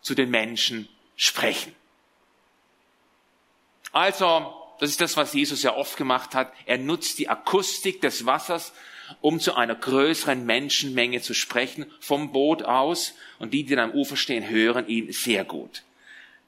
zu 0.00 0.14
den 0.14 0.30
Menschen 0.30 0.88
sprechen. 1.16 1.74
Also, 3.92 4.54
das 4.78 4.90
ist 4.90 5.00
das, 5.00 5.16
was 5.16 5.34
Jesus 5.34 5.62
ja 5.62 5.74
oft 5.74 5.96
gemacht 5.96 6.34
hat. 6.34 6.52
Er 6.66 6.78
nutzt 6.78 7.18
die 7.18 7.28
Akustik 7.28 8.00
des 8.00 8.24
Wassers, 8.24 8.72
um 9.20 9.40
zu 9.40 9.54
einer 9.54 9.74
größeren 9.74 10.44
Menschenmenge 10.44 11.20
zu 11.20 11.34
sprechen, 11.34 11.86
vom 12.00 12.32
Boot 12.32 12.62
aus. 12.62 13.14
Und 13.38 13.52
die, 13.54 13.64
die 13.64 13.76
am 13.76 13.92
Ufer 13.92 14.16
stehen, 14.16 14.48
hören 14.48 14.86
ihn 14.88 15.12
sehr 15.12 15.44
gut. 15.44 15.82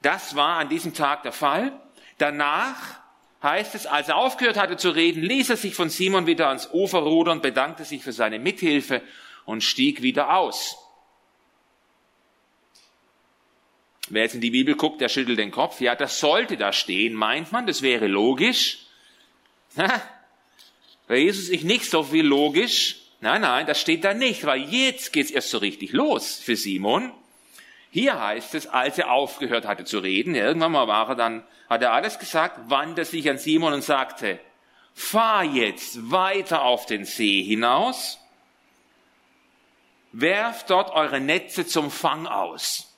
Das 0.01 0.35
war 0.35 0.59
an 0.59 0.69
diesem 0.69 0.93
Tag 0.93 1.23
der 1.23 1.31
Fall. 1.31 1.71
Danach 2.17 2.99
heißt 3.41 3.75
es, 3.75 3.85
als 3.85 4.09
er 4.09 4.17
aufgehört 4.17 4.57
hatte 4.57 4.77
zu 4.77 4.89
reden, 4.89 5.21
ließ 5.21 5.49
er 5.49 5.57
sich 5.57 5.75
von 5.75 5.89
Simon 5.89 6.27
wieder 6.27 6.47
ans 6.47 6.69
Ufer 6.73 6.99
rudern, 6.99 7.41
bedankte 7.41 7.85
sich 7.85 8.03
für 8.03 8.13
seine 8.13 8.39
Mithilfe 8.39 9.01
und 9.45 9.63
stieg 9.63 10.01
wieder 10.01 10.35
aus. 10.35 10.77
Wer 14.09 14.23
jetzt 14.23 14.35
in 14.35 14.41
die 14.41 14.51
Bibel 14.51 14.75
guckt, 14.75 15.01
der 15.01 15.09
schüttelt 15.09 15.39
den 15.39 15.51
Kopf. 15.51 15.81
Ja, 15.81 15.95
das 15.95 16.19
sollte 16.19 16.57
da 16.57 16.71
stehen, 16.71 17.13
meint 17.13 17.51
man, 17.51 17.65
das 17.65 17.81
wäre 17.81 18.07
logisch. 18.07 18.85
Bei 21.07 21.17
Jesus 21.17 21.49
ist 21.49 21.63
nicht 21.63 21.89
so 21.89 22.03
viel 22.03 22.25
logisch. 22.25 22.97
Nein, 23.21 23.41
nein, 23.41 23.65
das 23.65 23.79
steht 23.79 24.03
da 24.03 24.13
nicht, 24.13 24.45
weil 24.45 24.61
jetzt 24.61 25.13
geht's 25.13 25.31
erst 25.31 25.49
so 25.49 25.57
richtig 25.59 25.91
los 25.93 26.37
für 26.37 26.55
Simon. 26.55 27.11
Hier 27.91 28.19
heißt 28.19 28.55
es, 28.55 28.67
als 28.67 28.97
er 28.97 29.11
aufgehört 29.11 29.65
hatte 29.65 29.85
zu 29.85 29.99
reden, 29.99 30.35
irgendwann 30.35 30.73
mal 30.73 30.87
war 30.87 31.09
er 31.09 31.15
dann, 31.15 31.43
hat 31.69 31.81
er 31.81 31.93
alles 31.93 32.19
gesagt, 32.19 32.69
wandte 32.69 33.05
sich 33.05 33.29
an 33.29 33.37
Simon 33.37 33.71
und 33.71 33.83
sagte, 33.83 34.39
fahr 34.93 35.43
jetzt 35.43 36.11
weiter 36.11 36.63
auf 36.63 36.85
den 36.85 37.05
See 37.05 37.41
hinaus, 37.41 38.19
werft 40.11 40.69
dort 40.71 40.91
eure 40.91 41.21
Netze 41.21 41.65
zum 41.65 41.89
Fang 41.89 42.27
aus. 42.27 42.93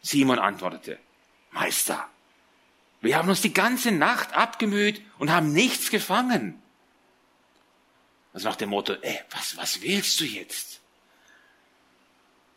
Simon 0.00 0.38
antwortete, 0.38 0.98
Meister, 1.50 2.06
wir 3.00 3.16
haben 3.16 3.28
uns 3.28 3.40
die 3.40 3.52
ganze 3.52 3.90
Nacht 3.90 4.32
abgemüht 4.32 5.02
und 5.18 5.32
haben 5.32 5.52
nichts 5.52 5.90
gefangen. 5.90 6.61
Also 8.32 8.48
nach 8.48 8.56
dem 8.56 8.70
Motto, 8.70 8.94
ey, 8.94 9.20
was, 9.30 9.56
was 9.56 9.82
willst 9.82 10.18
du 10.20 10.24
jetzt? 10.24 10.80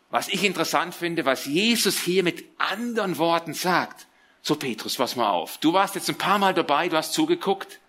Was 0.10 0.28
ich 0.30 0.44
interessant 0.44 0.96
finde, 0.96 1.26
was 1.26 1.46
Jesus 1.46 2.00
hier 2.00 2.24
mit 2.24 2.46
anderen 2.58 3.18
Worten 3.18 3.54
sagt. 3.54 4.08
So 4.42 4.56
Petrus, 4.56 4.96
pass 4.96 5.16
mal 5.16 5.30
auf. 5.30 5.58
Du 5.58 5.74
warst 5.74 5.96
jetzt 5.96 6.10
ein 6.10 6.18
paar 6.18 6.40
Mal 6.40 6.54
dabei, 6.54 6.88
du 6.88 6.96
hast 6.96 7.14
zugeguckt. 7.14 7.80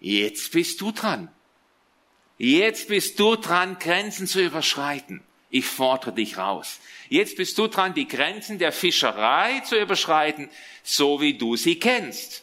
Jetzt 0.00 0.52
bist 0.52 0.80
du 0.80 0.90
dran. 0.90 1.28
Jetzt 2.38 2.88
bist 2.88 3.20
du 3.20 3.36
dran, 3.36 3.78
Grenzen 3.78 4.26
zu 4.26 4.42
überschreiten. 4.42 5.22
Ich 5.50 5.66
fordere 5.66 6.12
dich 6.12 6.36
raus. 6.36 6.80
Jetzt 7.08 7.36
bist 7.36 7.56
du 7.58 7.68
dran, 7.68 7.94
die 7.94 8.08
Grenzen 8.08 8.58
der 8.58 8.72
Fischerei 8.72 9.60
zu 9.60 9.78
überschreiten, 9.78 10.50
so 10.82 11.20
wie 11.20 11.38
du 11.38 11.54
sie 11.54 11.78
kennst. 11.78 12.42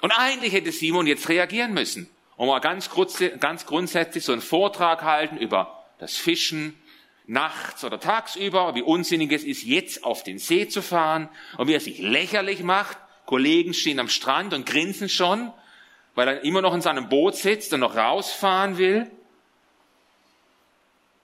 Und 0.00 0.12
eigentlich 0.12 0.54
hätte 0.54 0.72
Simon 0.72 1.06
jetzt 1.06 1.28
reagieren 1.28 1.74
müssen 1.74 2.08
und 2.42 2.48
mal 2.48 2.58
ganz, 2.58 2.90
ganz 3.38 3.66
grundsätzlich 3.66 4.24
so 4.24 4.32
einen 4.32 4.42
Vortrag 4.42 5.02
halten 5.02 5.36
über 5.36 5.84
das 5.98 6.16
Fischen 6.16 6.76
nachts 7.24 7.84
oder 7.84 8.00
tagsüber, 8.00 8.74
wie 8.74 8.82
unsinnig 8.82 9.30
es 9.30 9.44
ist, 9.44 9.62
jetzt 9.62 10.02
auf 10.02 10.24
den 10.24 10.40
See 10.40 10.66
zu 10.66 10.82
fahren 10.82 11.28
und 11.56 11.68
wie 11.68 11.74
er 11.74 11.78
sich 11.78 12.00
lächerlich 12.00 12.64
macht. 12.64 12.98
Kollegen 13.26 13.74
stehen 13.74 14.00
am 14.00 14.08
Strand 14.08 14.54
und 14.54 14.66
grinsen 14.66 15.08
schon, 15.08 15.52
weil 16.16 16.26
er 16.26 16.44
immer 16.44 16.62
noch 16.62 16.74
in 16.74 16.80
seinem 16.80 17.08
Boot 17.08 17.36
sitzt 17.36 17.74
und 17.74 17.78
noch 17.78 17.94
rausfahren 17.94 18.76
will. 18.76 19.08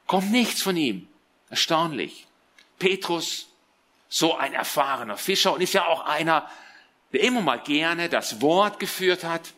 Kommt 0.06 0.30
nichts 0.30 0.62
von 0.62 0.76
ihm. 0.76 1.08
Erstaunlich. 1.50 2.28
Petrus, 2.78 3.48
so 4.08 4.36
ein 4.36 4.52
erfahrener 4.52 5.16
Fischer 5.16 5.52
und 5.52 5.62
ist 5.62 5.74
ja 5.74 5.86
auch 5.86 6.02
einer, 6.02 6.48
der 7.12 7.22
immer 7.22 7.40
mal 7.40 7.58
gerne 7.58 8.08
das 8.08 8.40
Wort 8.40 8.78
geführt 8.78 9.24
hat. 9.24 9.52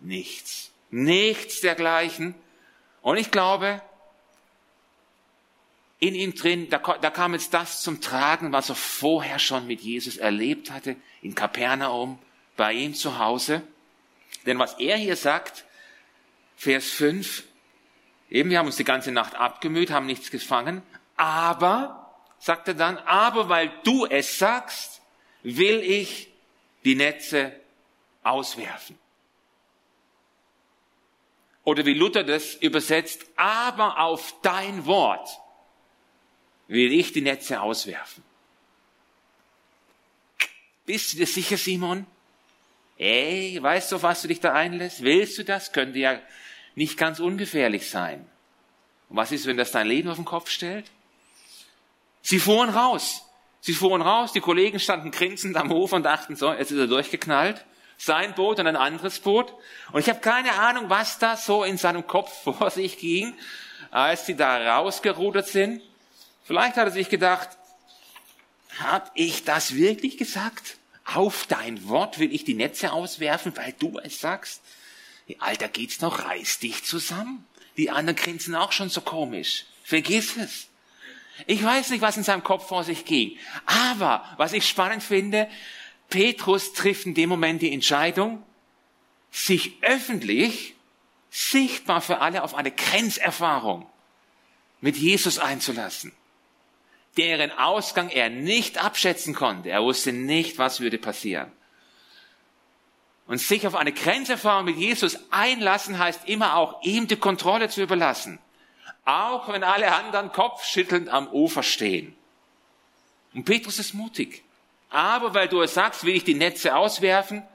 Nichts. 0.00 0.70
Nichts 0.90 1.60
dergleichen. 1.60 2.34
Und 3.02 3.16
ich 3.16 3.30
glaube, 3.30 3.82
in 5.98 6.14
ihm 6.14 6.34
drin, 6.34 6.68
da, 6.68 6.78
da 6.78 7.10
kam 7.10 7.32
jetzt 7.32 7.54
das 7.54 7.82
zum 7.82 8.00
Tragen, 8.00 8.52
was 8.52 8.68
er 8.68 8.74
vorher 8.74 9.38
schon 9.38 9.66
mit 9.66 9.80
Jesus 9.80 10.16
erlebt 10.16 10.70
hatte, 10.70 10.96
in 11.22 11.34
Kapernaum, 11.34 12.18
bei 12.56 12.72
ihm 12.72 12.94
zu 12.94 13.18
Hause. 13.18 13.62
Denn 14.44 14.58
was 14.58 14.74
er 14.74 14.96
hier 14.96 15.16
sagt, 15.16 15.64
Vers 16.56 16.90
5, 16.90 17.44
eben 18.30 18.50
wir 18.50 18.58
haben 18.58 18.66
uns 18.66 18.76
die 18.76 18.84
ganze 18.84 19.12
Nacht 19.12 19.34
abgemüht, 19.34 19.90
haben 19.90 20.06
nichts 20.06 20.30
gefangen, 20.30 20.82
aber, 21.16 22.10
sagt 22.38 22.68
er 22.68 22.74
dann, 22.74 22.98
aber 22.98 23.48
weil 23.48 23.72
du 23.84 24.06
es 24.06 24.38
sagst, 24.38 25.00
will 25.42 25.80
ich 25.80 26.28
die 26.84 26.94
Netze 26.94 27.52
auswerfen. 28.22 28.98
Oder 31.66 31.84
wie 31.84 31.94
Luther 31.94 32.22
das 32.22 32.54
übersetzt, 32.54 33.26
aber 33.34 33.98
auf 33.98 34.36
dein 34.40 34.86
Wort 34.86 35.28
will 36.68 36.92
ich 36.92 37.12
die 37.12 37.22
Netze 37.22 37.60
auswerfen. 37.60 38.22
Bist 40.84 41.12
du 41.12 41.16
dir 41.16 41.26
sicher, 41.26 41.56
Simon? 41.56 42.06
Ey, 42.98 43.58
weißt 43.60 43.90
du, 43.90 44.00
was 44.00 44.22
du 44.22 44.28
dich 44.28 44.38
da 44.38 44.52
einlässt? 44.52 45.02
Willst 45.02 45.38
du 45.38 45.44
das? 45.44 45.72
Könnte 45.72 45.98
ja 45.98 46.20
nicht 46.76 46.96
ganz 46.96 47.18
ungefährlich 47.18 47.90
sein. 47.90 48.24
Und 49.08 49.16
was 49.16 49.32
ist, 49.32 49.46
wenn 49.46 49.56
das 49.56 49.72
dein 49.72 49.88
Leben 49.88 50.08
auf 50.08 50.16
den 50.18 50.24
Kopf 50.24 50.50
stellt? 50.50 50.88
Sie 52.22 52.38
fuhren 52.38 52.70
raus. 52.70 53.22
Sie 53.60 53.74
fuhren 53.74 54.02
raus, 54.02 54.32
die 54.32 54.40
Kollegen 54.40 54.78
standen 54.78 55.10
grinsend 55.10 55.56
am 55.56 55.70
Hof 55.70 55.92
und 55.92 56.04
dachten 56.04 56.36
so, 56.36 56.52
jetzt 56.52 56.70
ist 56.70 56.78
er 56.78 56.86
durchgeknallt. 56.86 57.64
Sein 57.98 58.34
Boot 58.34 58.58
und 58.58 58.66
ein 58.66 58.76
anderes 58.76 59.20
Boot. 59.20 59.52
Und 59.92 60.00
ich 60.00 60.08
habe 60.08 60.20
keine 60.20 60.52
Ahnung, 60.52 60.90
was 60.90 61.18
da 61.18 61.36
so 61.36 61.64
in 61.64 61.78
seinem 61.78 62.06
Kopf 62.06 62.32
vor 62.44 62.70
sich 62.70 62.98
ging, 62.98 63.34
als 63.90 64.26
sie 64.26 64.36
da 64.36 64.76
rausgerudert 64.76 65.48
sind. 65.48 65.82
Vielleicht 66.44 66.76
hat 66.76 66.86
er 66.86 66.92
sich 66.92 67.08
gedacht, 67.08 67.50
hab 68.78 69.10
ich 69.14 69.44
das 69.44 69.74
wirklich 69.74 70.18
gesagt? 70.18 70.76
Auf 71.04 71.46
dein 71.46 71.88
Wort 71.88 72.18
will 72.18 72.34
ich 72.34 72.44
die 72.44 72.54
Netze 72.54 72.92
auswerfen, 72.92 73.56
weil 73.56 73.74
du 73.78 73.98
es 74.02 74.20
sagst. 74.20 74.60
Alter, 75.38 75.68
geht's 75.68 76.00
noch? 76.00 76.24
Reiß 76.24 76.58
dich 76.58 76.84
zusammen. 76.84 77.46
Die 77.76 77.90
anderen 77.90 78.16
grinsen 78.16 78.54
auch 78.54 78.72
schon 78.72 78.88
so 78.88 79.00
komisch. 79.00 79.64
Vergiss 79.82 80.36
es. 80.36 80.68
Ich 81.46 81.62
weiß 81.62 81.90
nicht, 81.90 82.00
was 82.00 82.16
in 82.16 82.22
seinem 82.22 82.42
Kopf 82.42 82.66
vor 82.66 82.84
sich 82.84 83.04
ging. 83.04 83.38
Aber 83.66 84.24
was 84.36 84.52
ich 84.52 84.66
spannend 84.66 85.02
finde, 85.02 85.48
Petrus 86.08 86.72
trifft 86.72 87.06
in 87.06 87.14
dem 87.14 87.28
Moment 87.28 87.62
die 87.62 87.72
Entscheidung, 87.72 88.42
sich 89.30 89.82
öffentlich, 89.82 90.74
sichtbar 91.30 92.00
für 92.00 92.20
alle 92.20 92.42
auf 92.42 92.54
eine 92.54 92.70
Grenzerfahrung 92.70 93.86
mit 94.80 94.96
Jesus 94.96 95.38
einzulassen 95.38 96.12
deren 97.16 97.50
Ausgang 97.52 98.08
er 98.08 98.28
nicht 98.28 98.82
abschätzen 98.82 99.34
konnte. 99.34 99.70
Er 99.70 99.82
wusste 99.82 100.12
nicht, 100.12 100.58
was 100.58 100.80
würde 100.80 100.98
passieren. 100.98 101.50
Und 103.26 103.38
sich 103.38 103.66
auf 103.66 103.74
eine 103.74 103.92
Grenzerfahrung 103.92 104.66
mit 104.66 104.76
Jesus 104.76 105.18
einlassen 105.30 105.98
heißt 105.98 106.28
immer 106.28 106.56
auch, 106.56 106.82
ihm 106.82 107.08
die 107.08 107.16
Kontrolle 107.16 107.68
zu 107.68 107.82
überlassen. 107.82 108.38
Auch 109.04 109.48
wenn 109.48 109.64
alle 109.64 109.92
anderen 109.92 110.30
kopfschüttelnd 110.32 111.08
am 111.08 111.28
Ufer 111.28 111.62
stehen. 111.62 112.14
Und 113.34 113.44
Petrus 113.44 113.78
ist 113.78 113.94
mutig. 113.94 114.42
Aber 114.96 115.34
weil 115.34 115.46
du 115.46 115.60
es 115.60 115.74
sagst, 115.74 116.04
will 116.04 116.16
ich 116.16 116.24
die 116.24 116.32
Netze 116.32 116.74
auswerfen. 116.74 117.46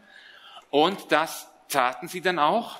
Und 0.70 1.12
das 1.12 1.48
taten 1.70 2.08
sie 2.08 2.22
dann 2.22 2.38
auch. 2.38 2.80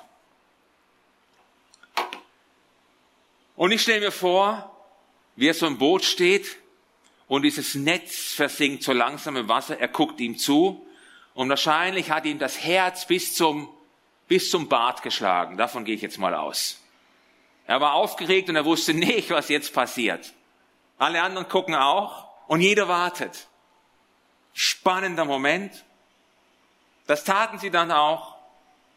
Und 3.56 3.72
ich 3.72 3.82
stelle 3.82 3.98
mir 3.98 4.12
vor, 4.12 4.70
wie 5.34 5.48
er 5.48 5.54
so 5.54 5.66
im 5.66 5.78
Boot 5.78 6.04
steht 6.04 6.58
und 7.26 7.42
dieses 7.42 7.74
Netz 7.74 8.34
versinkt 8.34 8.84
so 8.84 8.92
langsam 8.92 9.36
im 9.36 9.48
Wasser. 9.48 9.80
Er 9.80 9.88
guckt 9.88 10.20
ihm 10.20 10.38
zu 10.38 10.86
und 11.34 11.48
wahrscheinlich 11.48 12.12
hat 12.12 12.24
ihm 12.24 12.38
das 12.38 12.62
Herz 12.62 13.04
bis 13.08 13.34
zum, 13.34 13.68
bis 14.28 14.48
zum 14.48 14.68
Bart 14.68 15.02
geschlagen. 15.02 15.56
Davon 15.56 15.84
gehe 15.84 15.96
ich 15.96 16.02
jetzt 16.02 16.18
mal 16.18 16.36
aus. 16.36 16.80
Er 17.66 17.80
war 17.80 17.94
aufgeregt 17.94 18.48
und 18.48 18.54
er 18.54 18.64
wusste 18.64 18.94
nicht, 18.94 19.28
was 19.30 19.48
jetzt 19.48 19.74
passiert. 19.74 20.32
Alle 20.98 21.20
anderen 21.20 21.48
gucken 21.48 21.74
auch 21.74 22.28
und 22.46 22.60
jeder 22.60 22.86
wartet. 22.86 23.48
Spannender 24.82 25.24
Moment. 25.24 25.84
Das 27.06 27.22
taten 27.22 27.60
sie 27.60 27.70
dann 27.70 27.92
auch. 27.92 28.34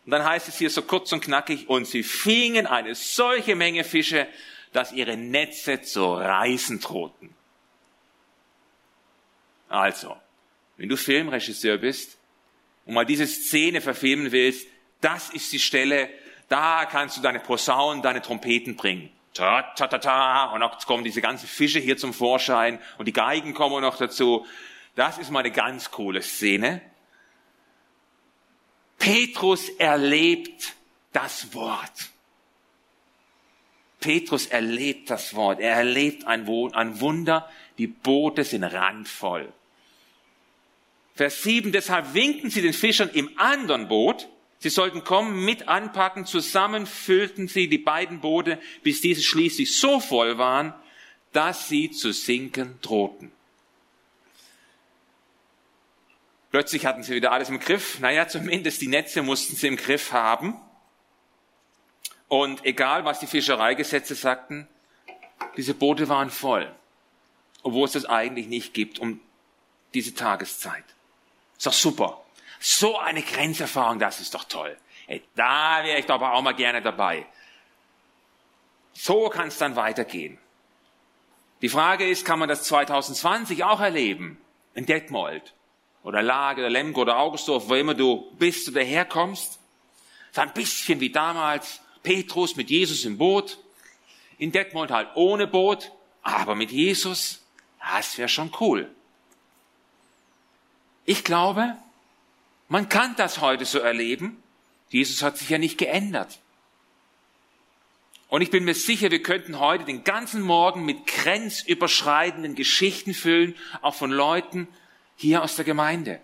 Und 0.03 0.13
dann 0.13 0.25
heißt 0.25 0.47
es 0.47 0.57
hier 0.57 0.71
so 0.71 0.81
kurz 0.81 1.11
und 1.13 1.21
knackig, 1.21 1.69
und 1.69 1.85
sie 1.85 2.01
fingen 2.01 2.65
eine 2.65 2.95
solche 2.95 3.55
Menge 3.55 3.83
Fische, 3.83 4.27
dass 4.73 4.91
ihre 4.91 5.15
Netze 5.15 5.83
zu 5.83 6.15
reißen 6.15 6.79
drohten. 6.79 7.35
Also, 9.69 10.17
wenn 10.77 10.89
du 10.89 10.97
Filmregisseur 10.97 11.77
bist 11.77 12.17
und 12.87 12.95
mal 12.95 13.05
diese 13.05 13.27
Szene 13.27 13.79
verfilmen 13.79 14.31
willst, 14.31 14.67
das 15.01 15.29
ist 15.29 15.53
die 15.53 15.59
Stelle, 15.59 16.09
da 16.49 16.85
kannst 16.85 17.15
du 17.17 17.21
deine 17.21 17.39
Posaunen, 17.39 18.01
deine 18.01 18.23
Trompeten 18.23 18.75
bringen. 18.75 19.11
Ta, 19.35 19.61
ta, 19.75 19.85
ta, 19.85 19.99
ta, 19.99 20.45
und 20.45 20.63
auch 20.63 20.83
kommen 20.87 21.03
diese 21.03 21.21
ganzen 21.21 21.45
Fische 21.45 21.79
hier 21.79 21.97
zum 21.97 22.11
Vorschein 22.11 22.79
und 22.97 23.05
die 23.05 23.13
Geigen 23.13 23.53
kommen 23.53 23.81
noch 23.81 23.97
dazu. 23.97 24.47
Das 24.95 25.17
ist 25.17 25.29
mal 25.29 25.39
eine 25.39 25.51
ganz 25.51 25.91
coole 25.91 26.21
Szene. 26.21 26.81
Petrus 28.97 29.69
erlebt 29.69 30.73
das 31.11 31.53
Wort. 31.53 32.09
Petrus 33.99 34.47
erlebt 34.47 35.09
das 35.09 35.35
Wort. 35.35 35.59
Er 35.59 35.75
erlebt 35.75 36.25
ein 36.25 36.47
Wunder. 36.47 37.49
Die 37.77 37.87
Boote 37.87 38.43
sind 38.43 38.63
randvoll. 38.63 39.51
Vers 41.15 41.43
7, 41.43 41.71
deshalb 41.71 42.13
winken 42.13 42.49
sie 42.49 42.61
den 42.61 42.73
Fischern 42.73 43.09
im 43.09 43.29
anderen 43.37 43.87
Boot, 43.87 44.27
sie 44.59 44.69
sollten 44.69 45.05
kommen, 45.05 45.45
mit 45.45 45.69
anpacken, 45.69 46.25
zusammen 46.25 46.85
füllten 46.85 47.47
sie 47.47 47.69
die 47.69 47.77
beiden 47.77 48.19
Boote, 48.19 48.59
bis 48.83 48.99
diese 48.99 49.23
schließlich 49.23 49.77
so 49.77 50.01
voll 50.01 50.37
waren, 50.37 50.73
dass 51.31 51.69
sie 51.69 51.89
zu 51.89 52.11
sinken 52.11 52.79
drohten. 52.81 53.31
Plötzlich 56.55 56.85
hatten 56.85 57.03
sie 57.03 57.13
wieder 57.13 57.33
alles 57.33 57.49
im 57.49 57.59
Griff. 57.59 57.99
Naja, 57.99 58.29
zumindest 58.29 58.81
die 58.81 58.87
Netze 58.87 59.21
mussten 59.21 59.57
sie 59.57 59.67
im 59.67 59.75
Griff 59.75 60.13
haben. 60.13 60.55
Und 62.29 62.63
egal, 62.63 63.03
was 63.03 63.19
die 63.19 63.27
Fischereigesetze 63.27 64.15
sagten, 64.15 64.65
diese 65.57 65.73
Boote 65.73 66.07
waren 66.07 66.29
voll. 66.29 66.73
Obwohl 67.61 67.83
es 67.83 67.91
das 67.91 68.05
eigentlich 68.05 68.47
nicht 68.47 68.73
gibt 68.73 68.99
um 68.99 69.19
diese 69.93 70.13
Tageszeit. 70.13 70.85
Ist 71.57 71.67
doch 71.67 71.73
super. 71.73 72.23
So 72.61 72.97
eine 72.99 73.21
Grenzerfahrung, 73.21 73.99
das 73.99 74.21
ist 74.21 74.33
doch 74.33 74.45
toll. 74.45 74.77
Hey, 75.07 75.25
da 75.35 75.83
wäre 75.83 75.99
ich 75.99 76.05
doch 76.05 76.15
aber 76.15 76.35
auch 76.35 76.41
mal 76.41 76.55
gerne 76.55 76.81
dabei. 76.81 77.25
So 78.93 79.27
kann 79.27 79.49
es 79.49 79.57
dann 79.57 79.75
weitergehen. 79.75 80.37
Die 81.61 81.67
Frage 81.67 82.09
ist, 82.09 82.23
kann 82.23 82.39
man 82.39 82.47
das 82.47 82.63
2020 82.63 83.65
auch 83.65 83.81
erleben? 83.81 84.39
In 84.73 84.85
Detmold 84.85 85.54
oder 86.05 86.21
Lage 86.21 86.61
oder 86.61 86.69
Lemgo 86.69 87.01
oder 87.01 87.17
Augustdorf, 87.17 87.67
wo 87.67 87.73
immer 87.73 87.95
du 87.95 88.31
bist 88.37 88.69
oder 88.69 88.83
herkommst. 88.83 89.59
So 90.31 90.41
ein 90.41 90.53
bisschen 90.53 90.99
wie 90.99 91.09
damals 91.09 91.81
Petrus 92.03 92.55
mit 92.55 92.69
Jesus 92.69 93.05
im 93.05 93.17
Boot. 93.17 93.57
In 94.37 94.51
Detmold 94.51 94.91
halt 94.91 95.09
ohne 95.15 95.47
Boot, 95.47 95.91
aber 96.21 96.53
mit 96.53 96.71
Jesus. 96.71 97.41
Das 97.79 98.17
wäre 98.19 98.29
schon 98.29 98.51
cool. 98.59 98.89
Ich 101.05 101.23
glaube, 101.23 101.75
man 102.69 102.87
kann 102.87 103.15
das 103.15 103.41
heute 103.41 103.65
so 103.65 103.79
erleben. 103.79 104.41
Jesus 104.89 105.23
hat 105.23 105.37
sich 105.39 105.49
ja 105.49 105.57
nicht 105.57 105.79
geändert. 105.79 106.39
Und 108.27 108.41
ich 108.41 108.51
bin 108.51 108.63
mir 108.63 108.75
sicher, 108.75 109.09
wir 109.09 109.23
könnten 109.23 109.59
heute 109.59 109.85
den 109.85 110.03
ganzen 110.03 110.41
Morgen 110.41 110.85
mit 110.85 111.07
grenzüberschreitenden 111.07 112.53
Geschichten 112.53 113.15
füllen, 113.15 113.55
auch 113.81 113.95
von 113.95 114.11
Leuten 114.11 114.67
hier 115.15 115.43
aus 115.43 115.55
der 115.55 115.65
Gemeinde. 115.65 116.19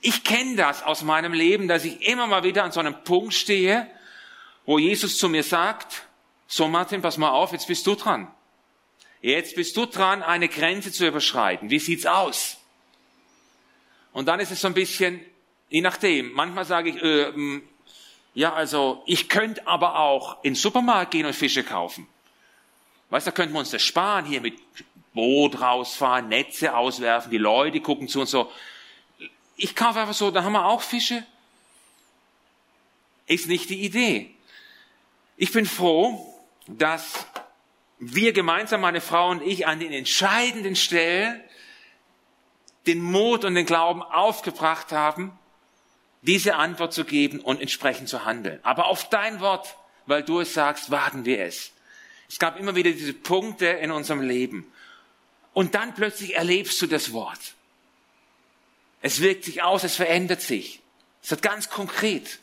Ich 0.00 0.22
kenne 0.22 0.56
das 0.56 0.82
aus 0.82 1.02
meinem 1.02 1.32
Leben, 1.32 1.66
dass 1.66 1.84
ich 1.84 2.06
immer 2.06 2.26
mal 2.26 2.42
wieder 2.42 2.64
an 2.64 2.72
so 2.72 2.80
einem 2.80 3.02
Punkt 3.04 3.32
stehe, 3.32 3.90
wo 4.66 4.78
Jesus 4.78 5.18
zu 5.18 5.28
mir 5.28 5.42
sagt, 5.42 6.06
so 6.46 6.68
Martin, 6.68 7.02
pass 7.02 7.16
mal 7.16 7.30
auf, 7.30 7.52
jetzt 7.52 7.66
bist 7.66 7.86
du 7.86 7.94
dran. 7.94 8.30
Jetzt 9.20 9.56
bist 9.56 9.76
du 9.76 9.86
dran, 9.86 10.22
eine 10.22 10.48
Grenze 10.48 10.92
zu 10.92 11.06
überschreiten. 11.06 11.70
Wie 11.70 11.78
sieht's 11.78 12.04
aus? 12.04 12.58
Und 14.12 14.26
dann 14.26 14.40
ist 14.40 14.50
es 14.50 14.60
so 14.60 14.68
ein 14.68 14.74
bisschen, 14.74 15.20
je 15.70 15.80
nachdem, 15.80 16.32
manchmal 16.32 16.66
sage 16.66 16.90
ich, 16.90 17.02
äh, 17.02 17.32
hm, 17.32 17.62
ja, 18.34 18.52
also 18.52 19.02
ich 19.06 19.28
könnte 19.28 19.66
aber 19.66 19.98
auch 19.98 20.44
in 20.44 20.50
den 20.50 20.56
Supermarkt 20.56 21.12
gehen 21.12 21.24
und 21.24 21.34
Fische 21.34 21.64
kaufen. 21.64 22.06
Weißt 23.10 23.26
du, 23.26 23.30
da 23.30 23.34
könnten 23.34 23.54
wir 23.54 23.60
uns 23.60 23.70
das 23.70 23.82
sparen, 23.82 24.26
hier 24.26 24.40
mit 24.40 24.58
Boot 25.14 25.60
rausfahren, 25.60 26.28
Netze 26.28 26.76
auswerfen, 26.76 27.30
die 27.30 27.38
Leute 27.38 27.80
gucken 27.80 28.08
zu 28.08 28.20
und 28.20 28.26
so. 28.26 28.50
Ich 29.56 29.74
kaufe 29.74 30.00
einfach 30.00 30.14
so, 30.14 30.30
da 30.30 30.42
haben 30.42 30.52
wir 30.52 30.66
auch 30.66 30.82
Fische. 30.82 31.24
Ist 33.26 33.48
nicht 33.48 33.70
die 33.70 33.82
Idee. 33.82 34.34
Ich 35.36 35.52
bin 35.52 35.66
froh, 35.66 36.34
dass 36.66 37.26
wir 37.98 38.32
gemeinsam, 38.32 38.80
meine 38.80 39.00
Frau 39.00 39.30
und 39.30 39.42
ich, 39.42 39.66
an 39.66 39.80
den 39.80 39.92
entscheidenden 39.92 40.76
Stellen 40.76 41.40
den 42.86 43.00
Mut 43.00 43.44
und 43.44 43.54
den 43.54 43.66
Glauben 43.66 44.02
aufgebracht 44.02 44.92
haben, 44.92 45.38
diese 46.22 46.56
Antwort 46.56 46.92
zu 46.92 47.04
geben 47.04 47.40
und 47.40 47.60
entsprechend 47.60 48.08
zu 48.08 48.24
handeln. 48.24 48.58
Aber 48.62 48.86
auf 48.86 49.08
dein 49.08 49.40
Wort, 49.40 49.76
weil 50.06 50.22
du 50.22 50.40
es 50.40 50.54
sagst, 50.54 50.90
wagen 50.90 51.24
wir 51.24 51.40
es. 51.40 51.72
Es 52.28 52.38
gab 52.38 52.58
immer 52.58 52.74
wieder 52.74 52.90
diese 52.90 53.14
Punkte 53.14 53.66
in 53.66 53.90
unserem 53.90 54.20
Leben. 54.20 54.70
Und 55.54 55.74
dann 55.74 55.94
plötzlich 55.94 56.34
erlebst 56.34 56.82
du 56.82 56.86
das 56.86 57.12
Wort. 57.12 57.54
Es 59.00 59.20
wirkt 59.20 59.44
sich 59.44 59.62
aus, 59.62 59.84
es 59.84 59.96
verändert 59.96 60.40
sich. 60.40 60.80
Es 61.22 61.30
wird 61.30 61.42
ganz 61.42 61.70
konkret. 61.70 62.38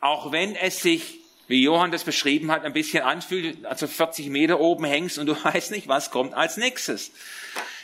Auch 0.00 0.32
wenn 0.32 0.54
es 0.54 0.80
sich, 0.80 1.18
wie 1.48 1.62
Johann 1.62 1.90
das 1.90 2.04
beschrieben 2.04 2.50
hat, 2.50 2.64
ein 2.64 2.72
bisschen 2.72 3.02
anfühlt, 3.02 3.66
also 3.66 3.86
40 3.86 4.28
Meter 4.28 4.60
oben 4.60 4.84
hängst 4.84 5.18
und 5.18 5.26
du 5.26 5.44
weißt 5.44 5.72
nicht, 5.72 5.88
was 5.88 6.10
kommt 6.10 6.34
als 6.34 6.56
nächstes. 6.56 7.10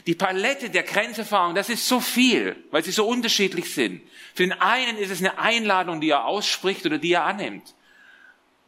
Die 0.07 0.15
Palette 0.15 0.71
der 0.71 0.85
Grenzerfahrung, 0.85 1.55
das 1.55 1.69
ist 1.69 1.87
so 1.87 2.01
viel, 2.01 2.57
weil 2.71 2.85
sie 2.85 2.93
so 2.93 3.07
unterschiedlich 3.07 3.75
sind. 3.75 4.01
Für 4.35 4.45
den 4.45 4.53
einen 4.53 4.97
ist 4.97 5.11
es 5.11 5.19
eine 5.19 5.39
Einladung, 5.39 6.01
die 6.01 6.11
er 6.11 6.25
ausspricht 6.25 6.87
oder 6.87 6.99
die 6.99 7.13
er 7.13 7.25
annimmt. 7.25 7.75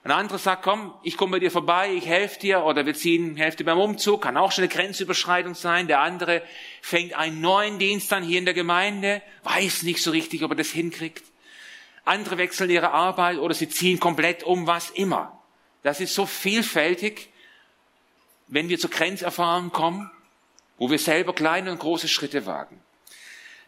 Ein 0.03 0.13
anderer 0.13 0.39
sagt, 0.39 0.63
komm, 0.63 0.95
ich 1.03 1.19
komme 1.19 1.33
bei 1.33 1.39
dir 1.41 1.51
vorbei, 1.51 1.93
ich 1.93 2.07
helfe 2.07 2.41
dir 2.41 2.65
oder 2.65 2.87
wir 2.87 2.95
ziehen 2.95 3.37
Hälfte 3.37 3.65
beim 3.65 3.79
Umzug, 3.79 4.23
kann 4.23 4.39
auch 4.39 4.51
schon 4.51 4.65
eine 4.65 4.73
Grenzüberschreitung 4.73 5.55
sein. 5.55 5.89
Der 5.89 6.01
andere 6.01 6.43
fängt 6.81 7.13
einen 7.13 7.43
neuen 7.43 7.79
Dienst 7.79 8.11
an 8.15 8.23
hier 8.23 8.39
in 8.39 8.47
der 8.47 8.55
Gemeinde, 8.55 9.21
weiß 9.43 9.83
nicht 9.83 10.03
so 10.03 10.11
richtig, 10.11 10.43
ob 10.43 10.53
er 10.53 10.57
das 10.57 10.71
hinkriegt. 10.71 11.23
Andere 12.07 12.39
wechseln 12.39 12.71
ihre 12.71 12.93
Arbeit 12.93 13.39
oder 13.39 13.53
sie 13.53 13.69
ziehen 13.69 14.01
komplett 14.01 14.43
um, 14.43 14.67
was 14.67 14.89
immer. 14.89 15.39
Das 15.83 16.01
ist 16.01 16.15
so 16.15 16.25
vielfältig, 16.25 17.29
wenn 18.49 18.71
wir 18.71 18.79
zur 18.79 18.91
Grenzerfahrung 18.91 19.71
kommen, 19.71 20.11
wo 20.79 20.91
wir 20.91 20.99
selber 20.99 21.35
kleine 21.35 21.71
und 21.71 21.79
große 21.79 22.09
Schritte 22.09 22.47
wagen. 22.47 22.81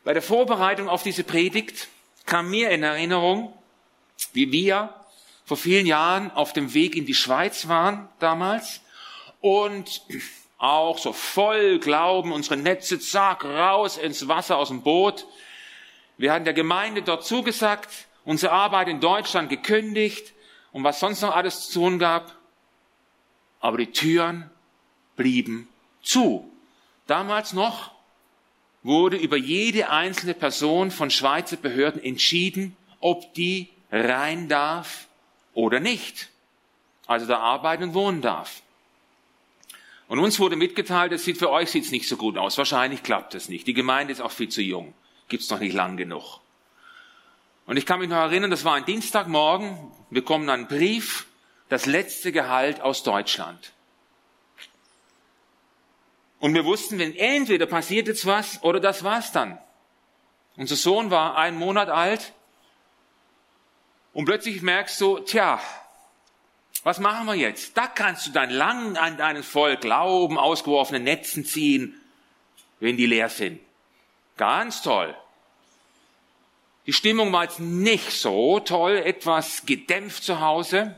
Bei 0.03 0.15
der 0.15 0.23
Vorbereitung 0.23 0.89
auf 0.89 1.03
diese 1.03 1.25
Predigt 1.25 1.89
kam 2.25 2.51
mir 2.51 2.71
in 2.71 2.83
Erinnerung, 2.83 3.53
wie 4.33 4.51
wir 4.51 4.95
vor 5.45 5.57
vielen 5.57 5.87
Jahren 5.87 6.31
auf 6.31 6.53
dem 6.53 6.75
Weg 6.75 6.97
in 6.97 7.07
die 7.07 7.15
Schweiz 7.15 7.69
waren 7.69 8.09
damals 8.19 8.81
und 9.41 10.03
auch 10.59 10.99
so 10.99 11.13
voll 11.13 11.81
Glauben, 11.81 12.33
unsere 12.33 12.57
Netze, 12.57 13.01
zack, 13.01 13.45
raus 13.45 13.99
ins 13.99 14.29
Wasser 14.29 14.57
aus 14.57 14.69
dem 14.69 14.83
Boot. 14.83 15.27
Wir 16.17 16.33
hatten 16.33 16.45
der 16.45 16.55
Gemeinde 16.55 17.03
dort 17.03 17.27
zugesagt, 17.27 18.07
unsere 18.25 18.53
Arbeit 18.53 18.87
in 18.87 19.01
Deutschland 19.01 19.51
gekündigt 19.51 20.33
und 20.71 20.85
was 20.85 21.01
sonst 21.01 21.21
noch 21.23 21.35
alles 21.35 21.69
zu 21.69 21.81
tun 21.81 21.99
gab. 21.99 22.37
Aber 23.59 23.79
die 23.79 23.91
Türen 23.91 24.51
blieben 25.17 25.69
zu. 26.03 26.49
Damals 27.09 27.53
noch 27.53 27.91
wurde 28.85 29.17
über 29.17 29.37
jede 29.37 29.91
einzelne 29.91 30.35
Person 30.35 30.93
von 30.93 31.11
Schweizer 31.11 31.57
Behörden 31.57 32.03
entschieden, 32.03 32.77
ob 33.01 33.35
die 33.35 33.69
rein 33.91 34.49
darf 34.49 35.09
oder 35.55 35.81
nicht. 35.81 36.29
Also 37.07 37.27
da 37.27 37.39
arbeiten 37.39 37.85
und 37.85 37.95
wohnen 37.95 38.23
darf. 38.23 38.63
Und 40.09 40.19
uns 40.19 40.39
wurde 40.39 40.57
mitgeteilt, 40.57 41.13
es 41.13 41.25
sieht 41.25 41.39
für 41.39 41.51
euch 41.51 41.71
sieht's 41.71 41.91
nicht 41.91 42.09
so 42.09 42.17
gut 42.17 42.37
aus. 42.37 42.59
Wahrscheinlich 42.59 43.03
klappt 43.03 43.35
es 43.35 43.49
nicht. 43.49 43.67
Die 43.67 43.75
Gemeinde 43.75 44.13
ist 44.13 44.21
auch 44.21 44.31
viel 44.31 44.49
zu 44.49 44.63
jung. 44.63 44.95
Gibt's 45.29 45.51
noch 45.51 45.61
nicht 45.61 45.75
lang 45.75 45.97
genug. 45.97 46.41
Und 47.67 47.77
ich 47.77 47.87
kann 47.87 48.01
mich 48.01 48.09
noch 48.09 48.17
erinnern, 48.17 48.51
das 48.51 48.65
war 48.65 48.75
ein 48.75 48.85
Dienstagmorgen. 48.85 49.79
Wir 50.11 50.23
kommen 50.23 50.49
einen 50.51 50.69
Brief, 50.69 51.27
das 51.69 51.87
letzte 51.87 52.33
Gehalt 52.33 52.81
aus 52.81 53.03
Deutschland. 53.03 53.73
Und 56.41 56.55
wir 56.55 56.65
wussten, 56.65 56.99
wenn 56.99 57.15
entweder 57.15 57.67
passiert 57.67 58.09
jetzt 58.09 58.27
was 58.27 58.63
oder 58.63 58.81
das 58.81 59.05
war's 59.05 59.33
dann. 59.33 59.59
Unser 60.57 60.77
Sohn 60.77 61.11
war 61.11 61.37
einen 61.39 61.57
Monat 61.57 61.89
alt 61.89 62.33
und 64.13 64.25
plötzlich 64.27 64.63
merkst 64.63 65.01
du, 65.01 65.19
tja, 65.21 65.61
was 66.83 66.99
machen 66.99 67.27
wir 67.27 67.35
jetzt? 67.35 67.77
Da 67.77 67.87
kannst 67.87 68.27
du 68.27 68.31
dann 68.33 68.51
lang 68.51 68.97
an 68.97 69.17
deinen 69.17 69.43
voll 69.43 69.77
Glauben 69.77 70.39
ausgeworfenen 70.39 71.05
Netzen 71.05 71.45
ziehen, 71.45 72.01
wenn 72.81 72.97
die 72.97 73.07
leer 73.07 73.29
sind. 73.29 73.61
Ganz 74.37 74.83
toll. 74.83 75.17
Die 76.87 76.93
Stimmung 76.93 77.33
war 77.33 77.45
jetzt 77.45 77.61
nicht 77.61 78.11
so 78.11 78.59
toll, 78.59 78.97
etwas 78.97 79.65
gedämpft 79.65 80.25
zu 80.25 80.41
Hause. 80.41 80.97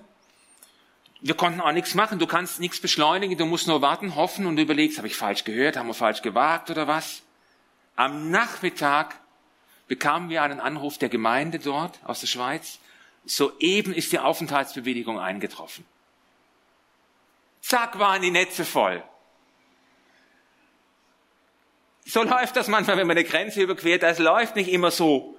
Wir 1.20 1.34
konnten 1.34 1.60
auch 1.60 1.72
nichts 1.72 1.94
machen. 1.94 2.18
Du 2.18 2.26
kannst 2.26 2.58
nichts 2.58 2.80
beschleunigen. 2.80 3.36
Du 3.36 3.44
musst 3.44 3.66
nur 3.66 3.82
warten, 3.82 4.14
hoffen 4.14 4.46
und 4.46 4.58
überlegst, 4.58 4.96
habe 4.96 5.08
ich 5.08 5.16
falsch 5.16 5.44
gehört? 5.44 5.76
Haben 5.76 5.88
wir 5.88 5.94
falsch 5.94 6.22
gewagt 6.22 6.70
oder 6.70 6.88
was? 6.88 7.22
Am 7.96 8.30
Nachmittag 8.30 9.20
bekamen 9.86 10.30
wir 10.30 10.42
einen 10.42 10.60
Anruf 10.60 10.96
der 10.96 11.10
Gemeinde 11.10 11.58
dort 11.58 11.98
aus 12.04 12.20
der 12.20 12.26
Schweiz 12.28 12.78
soeben 13.26 13.92
ist 13.94 14.12
die 14.12 14.18
Aufenthaltsbewilligung 14.18 15.18
eingetroffen. 15.18 15.84
Zack, 17.60 17.98
waren 17.98 18.22
die 18.22 18.30
Netze 18.30 18.64
voll. 18.64 19.02
So 22.04 22.22
läuft 22.22 22.56
das 22.56 22.68
manchmal, 22.68 22.98
wenn 22.98 23.06
man 23.06 23.16
eine 23.16 23.26
Grenze 23.26 23.62
überquert. 23.62 24.02
Das 24.02 24.18
läuft 24.18 24.56
nicht 24.56 24.70
immer 24.70 24.90
so 24.90 25.36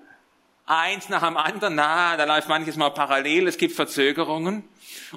eins 0.66 1.10
nach 1.10 1.24
dem 1.24 1.38
anderen. 1.38 1.76
Na, 1.76 2.18
da 2.18 2.24
läuft 2.24 2.50
manches 2.50 2.76
Mal 2.76 2.90
parallel. 2.90 3.48
Es 3.48 3.58
gibt 3.58 3.76
Verzögerungen. 3.76 4.64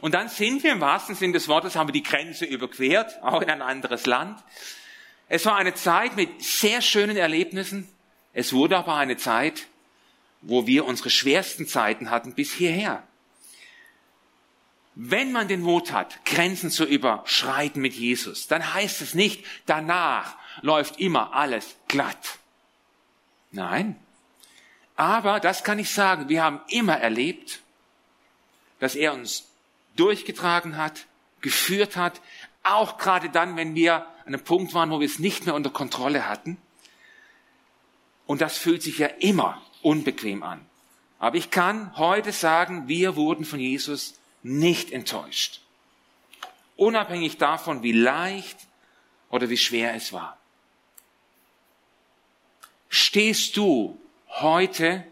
Und 0.00 0.12
dann 0.12 0.28
sind 0.28 0.62
wir 0.62 0.72
im 0.72 0.80
wahrsten 0.80 1.14
Sinne 1.14 1.32
des 1.32 1.48
Wortes, 1.48 1.76
haben 1.76 1.88
wir 1.88 1.92
die 1.92 2.02
Grenze 2.02 2.44
überquert, 2.44 3.18
auch 3.22 3.40
in 3.40 3.48
ein 3.48 3.62
anderes 3.62 4.04
Land. 4.06 4.42
Es 5.28 5.46
war 5.46 5.56
eine 5.56 5.74
Zeit 5.74 6.16
mit 6.16 6.42
sehr 6.42 6.82
schönen 6.82 7.16
Erlebnissen. 7.16 7.88
Es 8.34 8.52
wurde 8.52 8.76
aber 8.76 8.96
eine 8.96 9.16
Zeit, 9.16 9.66
wo 10.40 10.66
wir 10.66 10.84
unsere 10.84 11.10
schwersten 11.10 11.66
Zeiten 11.66 12.10
hatten 12.10 12.34
bis 12.34 12.52
hierher. 12.52 13.02
Wenn 14.94 15.30
man 15.30 15.46
den 15.46 15.60
Mut 15.60 15.92
hat, 15.92 16.24
Grenzen 16.24 16.70
zu 16.70 16.84
überschreiten 16.84 17.80
mit 17.80 17.94
Jesus, 17.94 18.48
dann 18.48 18.74
heißt 18.74 19.00
es 19.00 19.14
nicht, 19.14 19.44
danach 19.66 20.36
läuft 20.60 20.98
immer 20.98 21.34
alles 21.34 21.76
glatt. 21.86 22.38
Nein. 23.52 23.96
Aber, 24.96 25.38
das 25.38 25.62
kann 25.62 25.78
ich 25.78 25.92
sagen, 25.92 26.28
wir 26.28 26.42
haben 26.42 26.60
immer 26.68 26.96
erlebt, 26.96 27.60
dass 28.80 28.96
er 28.96 29.12
uns 29.12 29.46
durchgetragen 29.94 30.76
hat, 30.76 31.06
geführt 31.40 31.96
hat, 31.96 32.20
auch 32.64 32.98
gerade 32.98 33.30
dann, 33.30 33.56
wenn 33.56 33.74
wir 33.76 33.94
an 33.94 34.34
einem 34.34 34.42
Punkt 34.42 34.74
waren, 34.74 34.90
wo 34.90 35.00
wir 35.00 35.06
es 35.06 35.20
nicht 35.20 35.46
mehr 35.46 35.54
unter 35.54 35.70
Kontrolle 35.70 36.28
hatten. 36.28 36.58
Und 38.26 38.40
das 38.40 38.58
fühlt 38.58 38.82
sich 38.82 38.98
ja 38.98 39.06
immer 39.06 39.62
unbequem 39.82 40.42
an. 40.42 40.64
Aber 41.18 41.36
ich 41.36 41.50
kann 41.50 41.96
heute 41.96 42.32
sagen, 42.32 42.88
wir 42.88 43.16
wurden 43.16 43.44
von 43.44 43.58
Jesus 43.58 44.14
nicht 44.42 44.92
enttäuscht. 44.92 45.60
Unabhängig 46.76 47.38
davon, 47.38 47.82
wie 47.82 47.92
leicht 47.92 48.58
oder 49.30 49.50
wie 49.50 49.56
schwer 49.56 49.94
es 49.94 50.12
war. 50.12 50.38
Stehst 52.88 53.56
du 53.56 54.00
heute 54.28 55.04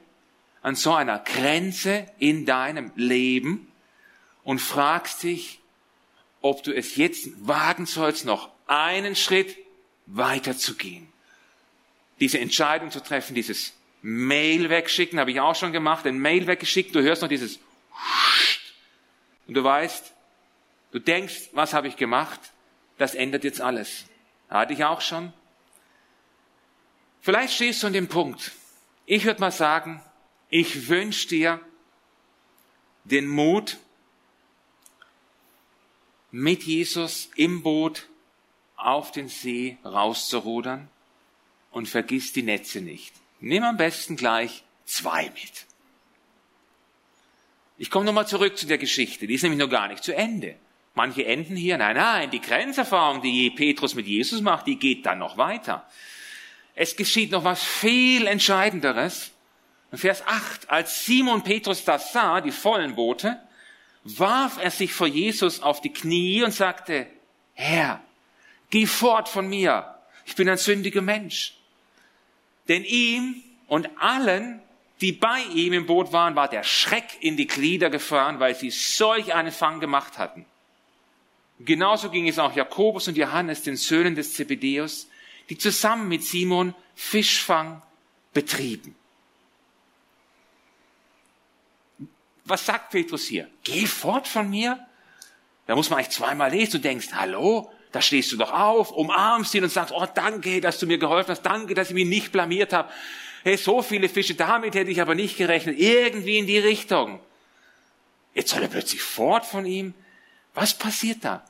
an 0.63 0.77
so 0.77 0.95
einer 0.95 1.19
Grenze 1.19 2.07
in 2.19 2.47
deinem 2.47 2.93
Leben 2.95 3.71
und 4.45 4.61
fragst 4.61 5.23
dich, 5.25 5.61
ob 6.41 6.63
du 6.63 6.73
es 6.73 6.97
jetzt 6.97 7.29
wagen 7.47 7.87
sollst, 7.87 8.25
noch 8.25 8.51
einen 8.67 9.17
Schritt 9.17 9.57
weiter 10.07 10.57
zu 10.57 10.77
gehen. 10.77 11.09
Diese 12.21 12.39
Entscheidung 12.39 12.91
zu 12.91 13.03
treffen, 13.03 13.35
dieses 13.35 13.73
Mail 14.03 14.71
wegschicken, 14.71 15.19
habe 15.19 15.31
ich 15.31 15.41
auch 15.41 15.55
schon 15.55 15.73
gemacht, 15.73 16.07
ein 16.07 16.19
Mail 16.19 16.47
weggeschickt, 16.47 16.95
du 16.95 17.03
hörst 17.03 17.23
noch 17.23 17.29
dieses 17.29 17.59
und 19.47 19.55
du 19.55 19.63
weißt, 19.63 20.13
du 20.93 20.99
denkst, 20.99 21.51
was 21.53 21.73
habe 21.73 21.89
ich 21.89 21.97
gemacht? 21.97 22.41
Das 22.99 23.15
ändert 23.15 23.45
jetzt 23.45 23.61
alles. 23.61 24.07
Hatte 24.49 24.73
ich 24.73 24.85
auch 24.85 25.01
schon. 25.01 25.33
Vielleicht 27.21 27.55
stehst 27.55 27.83
du 27.83 27.89
an 27.89 27.93
dem 27.93 28.09
Punkt. 28.09 28.53
Ich 29.05 29.25
würde 29.25 29.41
mal 29.41 29.53
sagen, 29.53 30.03
ich 30.49 30.89
wünsche 30.89 31.29
dir 31.29 31.61
den 33.05 33.27
Mut, 33.27 33.79
mit 36.33 36.65
Jesus 36.65 37.31
im 37.37 37.63
Boot 37.63 38.09
auf 38.77 39.11
den 39.11 39.29
See 39.29 39.79
rauszurudern 39.85 40.89
und 41.71 41.89
vergiss 41.89 42.33
die 42.33 42.43
Netze 42.43 42.81
nicht. 42.81 43.15
Nimm 43.47 43.63
am 43.63 43.77
besten 43.77 44.17
gleich 44.17 44.65
zwei 44.87 45.31
mit. 45.31 45.67
Ich 47.79 47.91
komme 47.91 48.05
nochmal 48.05 48.27
zurück 48.27 48.59
zu 48.59 48.67
der 48.67 48.79
Geschichte. 48.79 49.29
Die 49.29 49.35
ist 49.35 49.43
nämlich 49.43 49.61
noch 49.61 49.71
gar 49.71 49.87
nicht 49.87 50.03
zu 50.03 50.15
Ende. 50.15 50.57
Manche 50.95 51.25
enden 51.25 51.55
hier. 51.55 51.79
Nein, 51.79 51.95
nein, 51.95 52.31
die 52.33 52.41
Grenzerfahrung, 52.41 53.23
die 53.23 53.51
Petrus 53.51 53.95
mit 53.95 54.09
Jesus 54.09 54.41
macht, 54.41 54.67
die 54.67 54.81
geht 54.81 55.07
dann 55.07 55.21
noch 55.21 55.37
weiter. 55.37 55.87
Es 56.75 56.97
geschieht 56.97 57.31
noch 57.31 57.45
was 57.45 57.63
viel 57.63 58.27
Entscheidenderes. 58.27 59.31
In 59.93 59.99
Vers 59.99 60.27
8, 60.27 60.69
als 60.69 61.05
Simon 61.05 61.45
Petrus 61.45 61.85
das 61.85 62.13
sah, 62.13 62.41
die 62.41 62.51
vollen 62.51 62.97
Boote, 62.97 63.41
warf 64.03 64.59
er 64.61 64.73
sich 64.73 64.93
vor 64.93 65.07
Jesus 65.07 65.63
auf 65.63 65.81
die 65.81 65.93
Knie 65.93 66.43
und 66.43 66.53
sagte, 66.53 67.07
Herr, 67.55 68.03
geh 68.71 68.87
fort 68.87 69.29
von 69.29 69.49
mir. 69.49 69.95
Ich 70.25 70.35
bin 70.35 70.49
ein 70.49 70.59
sündiger 70.59 71.03
Mensch. 71.03 71.56
Denn 72.69 72.85
ihm 72.85 73.43
und 73.67 73.89
allen, 74.01 74.61
die 75.01 75.13
bei 75.13 75.43
ihm 75.55 75.73
im 75.73 75.87
Boot 75.87 76.13
waren, 76.13 76.37
war 76.37 76.49
der 76.49 76.63
Schreck 76.63 77.19
in 77.21 77.37
die 77.37 77.47
Glieder 77.47 77.91
gefahren, 77.91 78.41
weil 78.41 78.55
sie 78.55 78.71
solch 78.71 79.35
einen 79.35 79.53
Fang 79.53 79.81
gemacht 79.81 80.19
hatten. 80.19 80.47
Genauso 81.59 82.11
ging 82.11 82.29
es 82.29 82.39
auch 82.39 82.55
Jakobus 82.55 83.09
und 83.09 83.17
Johannes, 83.17 83.63
den 83.63 83.77
Söhnen 83.77 84.15
des 84.15 84.35
Zebedeus, 84.35 85.09
die 85.49 85.57
zusammen 85.57 86.09
mit 86.09 86.23
Simon 86.23 86.75
Fischfang 86.95 87.83
betrieben. 88.35 88.95
Was 92.45 92.65
sagt 92.65 92.91
Petrus 92.91 93.27
hier? 93.27 93.49
Geh 93.65 93.87
fort 93.87 94.29
von 94.29 94.49
mir. 94.49 94.87
Da 95.67 95.75
muss 95.75 95.91
man 95.91 95.99
eigentlich 95.99 96.15
zweimal 96.15 96.51
lesen. 96.51 96.73
Du 96.73 96.79
denkst, 96.79 97.09
hallo, 97.13 97.73
da 97.97 98.03
stehst 98.03 98.31
du 98.31 98.37
doch 98.37 98.53
auf, 98.53 98.91
umarmst 98.91 99.55
ihn 99.55 99.65
und 99.65 99.71
sagst, 99.71 99.95
oh 99.97 100.07
danke, 100.15 100.61
dass 100.61 100.79
du 100.79 100.87
mir 100.87 100.99
geholfen 100.99 101.31
hast, 101.31 101.41
danke, 101.47 101.73
dass 101.73 101.89
ich 101.89 101.95
mich 101.95 102.05
nicht 102.05 102.31
blamiert 102.31 102.75
habe. 102.75 102.93
Hey, 103.43 103.57
so 103.57 103.81
viele 103.81 104.11
Fische, 104.11 104.35
damit 104.35 104.75
hätte 104.75 104.91
ich 104.91 105.01
aber 105.01 105.15
nicht 105.15 105.39
gerechnet. 105.39 105.79
Irgendwie 105.79 106.37
in 106.37 106.47
die 106.47 106.59
Richtung. 106.59 107.21
Jetzt 108.35 108.51
soll 108.51 108.63
er 108.63 108.69
plötzlich 108.69 109.01
fort 109.01 109.47
von 109.47 109.65
ihm. 109.65 109.95
Was 110.53 110.75
passiert 110.75 111.25
da? 111.25 111.43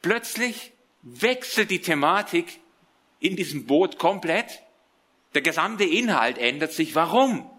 Plötzlich 0.00 0.70
wechselt 1.02 1.72
die 1.72 1.80
Thematik 1.80 2.60
in 3.18 3.34
diesem 3.34 3.66
Boot 3.66 3.98
komplett. 3.98 4.62
Der 5.34 5.42
gesamte 5.42 5.82
Inhalt 5.82 6.38
ändert 6.38 6.72
sich. 6.72 6.94
Warum? 6.94 7.50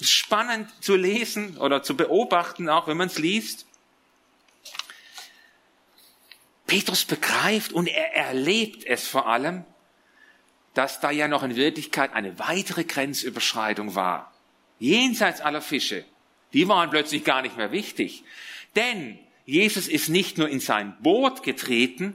spannend 0.00 0.70
zu 0.80 0.96
lesen 0.96 1.58
oder 1.58 1.82
zu 1.82 1.94
beobachten, 1.94 2.70
auch 2.70 2.86
wenn 2.86 2.96
man 2.96 3.08
es 3.08 3.18
liest. 3.18 3.66
Petrus 6.70 7.04
begreift 7.04 7.72
und 7.72 7.88
er 7.88 8.14
erlebt 8.14 8.84
es 8.84 9.08
vor 9.08 9.26
allem, 9.26 9.64
dass 10.74 11.00
da 11.00 11.10
ja 11.10 11.26
noch 11.26 11.42
in 11.42 11.56
Wirklichkeit 11.56 12.12
eine 12.12 12.38
weitere 12.38 12.84
Grenzüberschreitung 12.84 13.96
war. 13.96 14.32
Jenseits 14.78 15.40
aller 15.40 15.62
Fische. 15.62 16.04
Die 16.52 16.68
waren 16.68 16.88
plötzlich 16.88 17.24
gar 17.24 17.42
nicht 17.42 17.56
mehr 17.56 17.72
wichtig. 17.72 18.22
Denn 18.76 19.18
Jesus 19.46 19.88
ist 19.88 20.10
nicht 20.10 20.38
nur 20.38 20.48
in 20.48 20.60
sein 20.60 20.96
Boot 21.02 21.42
getreten, 21.42 22.14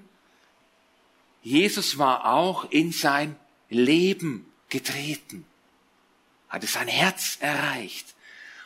Jesus 1.43 1.97
war 1.97 2.25
auch 2.33 2.71
in 2.71 2.93
sein 2.93 3.35
Leben 3.69 4.49
getreten, 4.69 5.45
hatte 6.47 6.67
sein 6.67 6.87
Herz 6.87 7.39
erreicht. 7.41 8.15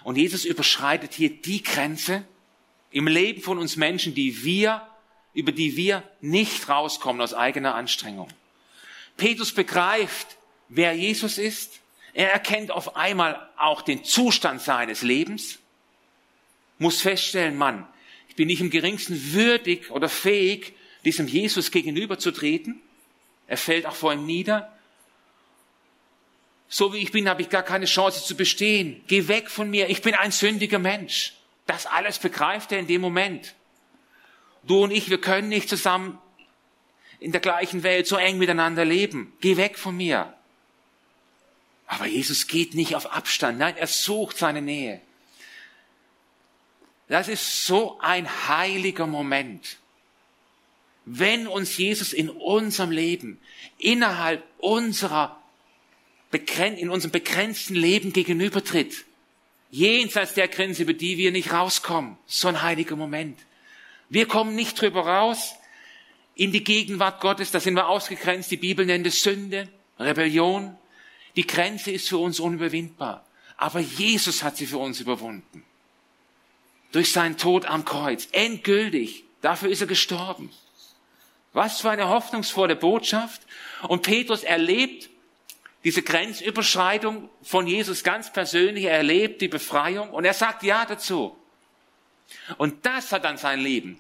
Und 0.04 0.18
Jesus 0.18 0.46
überschreitet 0.46 1.16
hier 1.16 1.32
die 1.32 1.64
Grenze 1.64 2.26
im 2.92 3.08
Leben 3.08 3.42
von 3.42 3.58
uns 3.58 3.76
Menschen, 3.76 4.14
die 4.14 4.44
wir, 4.44 4.88
über 5.34 5.52
die 5.52 5.76
wir 5.76 6.04
nicht 6.22 6.70
rauskommen 6.70 7.22
aus 7.22 7.34
eigener 7.34 7.76
Anstrengung. 7.76 8.30
Petrus 9.18 9.54
begreift, 9.54 10.38
wer 10.70 10.94
Jesus 10.94 11.38
ist. 11.38 11.80
Er 12.14 12.32
erkennt 12.32 12.72
auf 12.72 12.96
einmal 12.96 13.50
auch 13.58 13.82
den 13.82 14.04
Zustand 14.04 14.62
seines 14.62 15.04
Lebens, 15.04 15.60
muss 16.80 17.02
feststellen, 17.02 17.58
Mann, 17.58 17.88
ich 18.30 18.36
bin 18.36 18.48
nicht 18.48 18.62
im 18.62 18.70
geringsten 18.70 19.34
würdig 19.34 19.92
oder 19.92 20.10
fähig, 20.10 20.74
diesem 21.06 21.28
Jesus 21.28 21.72
gegenüberzutreten. 21.72 22.82
Er 23.48 23.58
fällt 23.58 23.86
auch 23.86 23.96
vor 23.96 24.14
ihm 24.14 24.26
nieder. 24.26 24.74
So 26.68 26.94
wie 26.94 27.00
ich 27.00 27.12
bin, 27.12 27.28
habe 27.28 27.42
ich 27.42 27.50
gar 27.50 27.64
keine 27.64 27.86
Chance 27.86 28.24
zu 28.26 28.36
bestehen. 28.36 29.04
Geh 29.08 29.28
weg 29.28 29.50
von 29.50 29.70
mir. 29.70 29.90
Ich 29.90 30.02
bin 30.02 30.14
ein 30.14 30.32
sündiger 30.32 30.80
Mensch. 30.80 31.34
Das 31.66 31.86
alles 31.86 32.20
begreift 32.20 32.72
er 32.72 32.80
in 32.80 32.88
dem 32.88 33.02
Moment. 33.02 33.56
Du 34.64 34.84
und 34.84 34.92
ich, 34.92 35.10
wir 35.10 35.22
können 35.22 35.50
nicht 35.50 35.70
zusammen 35.70 36.20
in 37.20 37.32
der 37.32 37.42
gleichen 37.42 37.84
Welt 37.84 38.08
so 38.08 38.16
eng 38.16 38.38
miteinander 38.38 38.86
leben. 38.86 39.34
Geh 39.42 39.58
weg 39.58 39.78
von 39.78 39.96
mir. 39.96 40.34
Aber 41.88 42.06
Jesus 42.06 42.48
geht 42.48 42.76
nicht 42.76 42.96
auf 42.96 43.12
Abstand. 43.12 43.58
Nein, 43.58 43.76
er 43.76 43.88
sucht 43.88 44.38
seine 44.38 44.62
Nähe. 44.62 45.02
Das 47.08 47.28
ist 47.28 47.66
so 47.66 47.98
ein 48.00 48.48
heiliger 48.48 49.08
Moment. 49.08 49.78
Wenn 51.06 51.48
uns 51.48 51.76
Jesus 51.78 52.14
in 52.14 52.30
unserem 52.30 52.92
Leben, 52.92 53.40
innerhalb 53.80 54.44
unserer, 54.60 55.42
in 56.32 56.90
unserem 56.92 57.12
begrenzten 57.12 57.74
Leben 57.74 58.14
gegenübertritt, 58.14 59.06
jenseits 59.72 60.36
der 60.36 60.48
Grenze, 60.48 60.84
über 60.84 60.94
die 60.94 61.18
wir 61.18 61.32
nicht 61.32 61.52
rauskommen, 61.52 62.18
so 62.28 62.48
ein 62.48 62.62
heiliger 62.62 62.96
Moment. 62.96 63.40
Wir 64.10 64.28
kommen 64.28 64.56
nicht 64.56 64.80
drüber 64.80 65.06
raus, 65.06 65.56
in 66.40 66.54
die 66.54 66.64
Gegenwart 66.64 67.20
Gottes, 67.20 67.52
da 67.52 67.60
sind 67.60 67.74
wir 67.76 67.90
ausgegrenzt. 67.90 68.50
Die 68.50 68.58
Bibel 68.58 68.86
nennt 68.86 69.06
es 69.06 69.22
Sünde, 69.22 69.68
Rebellion. 70.00 70.78
Die 71.36 71.46
Grenze 71.46 71.92
ist 71.92 72.08
für 72.08 72.18
uns 72.18 72.40
unüberwindbar. 72.40 73.26
Aber 73.58 73.82
Jesus 73.82 74.42
hat 74.42 74.56
sie 74.56 74.66
für 74.66 74.78
uns 74.78 75.02
überwunden. 75.02 75.66
Durch 76.94 77.12
seinen 77.12 77.38
Tod 77.38 77.66
am 77.66 77.84
Kreuz. 77.84 78.30
Endgültig. 78.32 79.26
Dafür 79.42 79.70
ist 79.70 79.82
er 79.82 79.88
gestorben. 79.88 80.50
Was 81.52 81.82
für 81.82 81.90
eine 81.90 82.08
hoffnungsvolle 82.08 82.78
Botschaft. 82.78 83.42
Und 83.90 84.04
Petrus 84.04 84.44
erlebt 84.44 85.10
diese 85.84 86.04
Grenzüberschreitung 86.04 87.30
von 87.42 87.68
Jesus 87.68 88.06
ganz 88.06 88.32
persönlich. 88.32 88.86
Er 88.86 88.98
erlebt 88.98 89.42
die 89.42 89.50
Befreiung 89.50 90.12
und 90.12 90.24
er 90.24 90.34
sagt 90.34 90.64
Ja 90.64 90.86
dazu. 90.86 91.36
Und 92.58 92.86
das 92.86 93.12
hat 93.12 93.24
dann 93.24 93.38
sein 93.38 93.60
Leben 93.60 94.00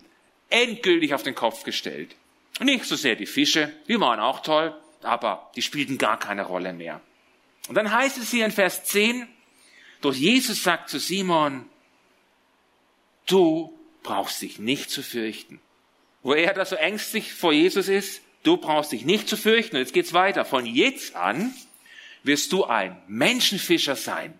endgültig 0.49 1.13
auf 1.13 1.23
den 1.23 1.35
Kopf 1.35 1.63
gestellt. 1.63 2.15
Nicht 2.59 2.85
so 2.85 2.95
sehr 2.95 3.15
die 3.15 3.25
Fische, 3.25 3.71
die 3.87 3.99
waren 3.99 4.19
auch 4.19 4.41
toll, 4.41 4.75
aber 5.01 5.49
die 5.55 5.61
spielten 5.61 5.97
gar 5.97 6.19
keine 6.19 6.45
Rolle 6.45 6.73
mehr. 6.73 7.01
Und 7.67 7.75
dann 7.75 7.91
heißt 7.91 8.17
es 8.17 8.31
hier 8.31 8.45
in 8.45 8.51
Vers 8.51 8.83
10, 8.85 9.27
durch 10.01 10.17
Jesus 10.17 10.63
sagt 10.63 10.89
zu 10.89 10.99
Simon, 10.99 11.69
du 13.27 13.77
brauchst 14.03 14.41
dich 14.41 14.59
nicht 14.59 14.89
zu 14.89 15.03
fürchten. 15.03 15.61
Wo 16.21 16.33
er 16.33 16.53
da 16.53 16.65
so 16.65 16.75
ängstlich 16.75 17.33
vor 17.33 17.53
Jesus 17.53 17.87
ist, 17.87 18.21
du 18.43 18.57
brauchst 18.57 18.91
dich 18.91 19.05
nicht 19.05 19.29
zu 19.29 19.37
fürchten. 19.37 19.75
Und 19.75 19.81
jetzt 19.81 19.93
geht's 19.93 20.13
weiter. 20.13 20.45
Von 20.45 20.65
jetzt 20.65 21.15
an 21.15 21.53
wirst 22.23 22.51
du 22.51 22.65
ein 22.65 23.01
Menschenfischer 23.07 23.95
sein. 23.95 24.37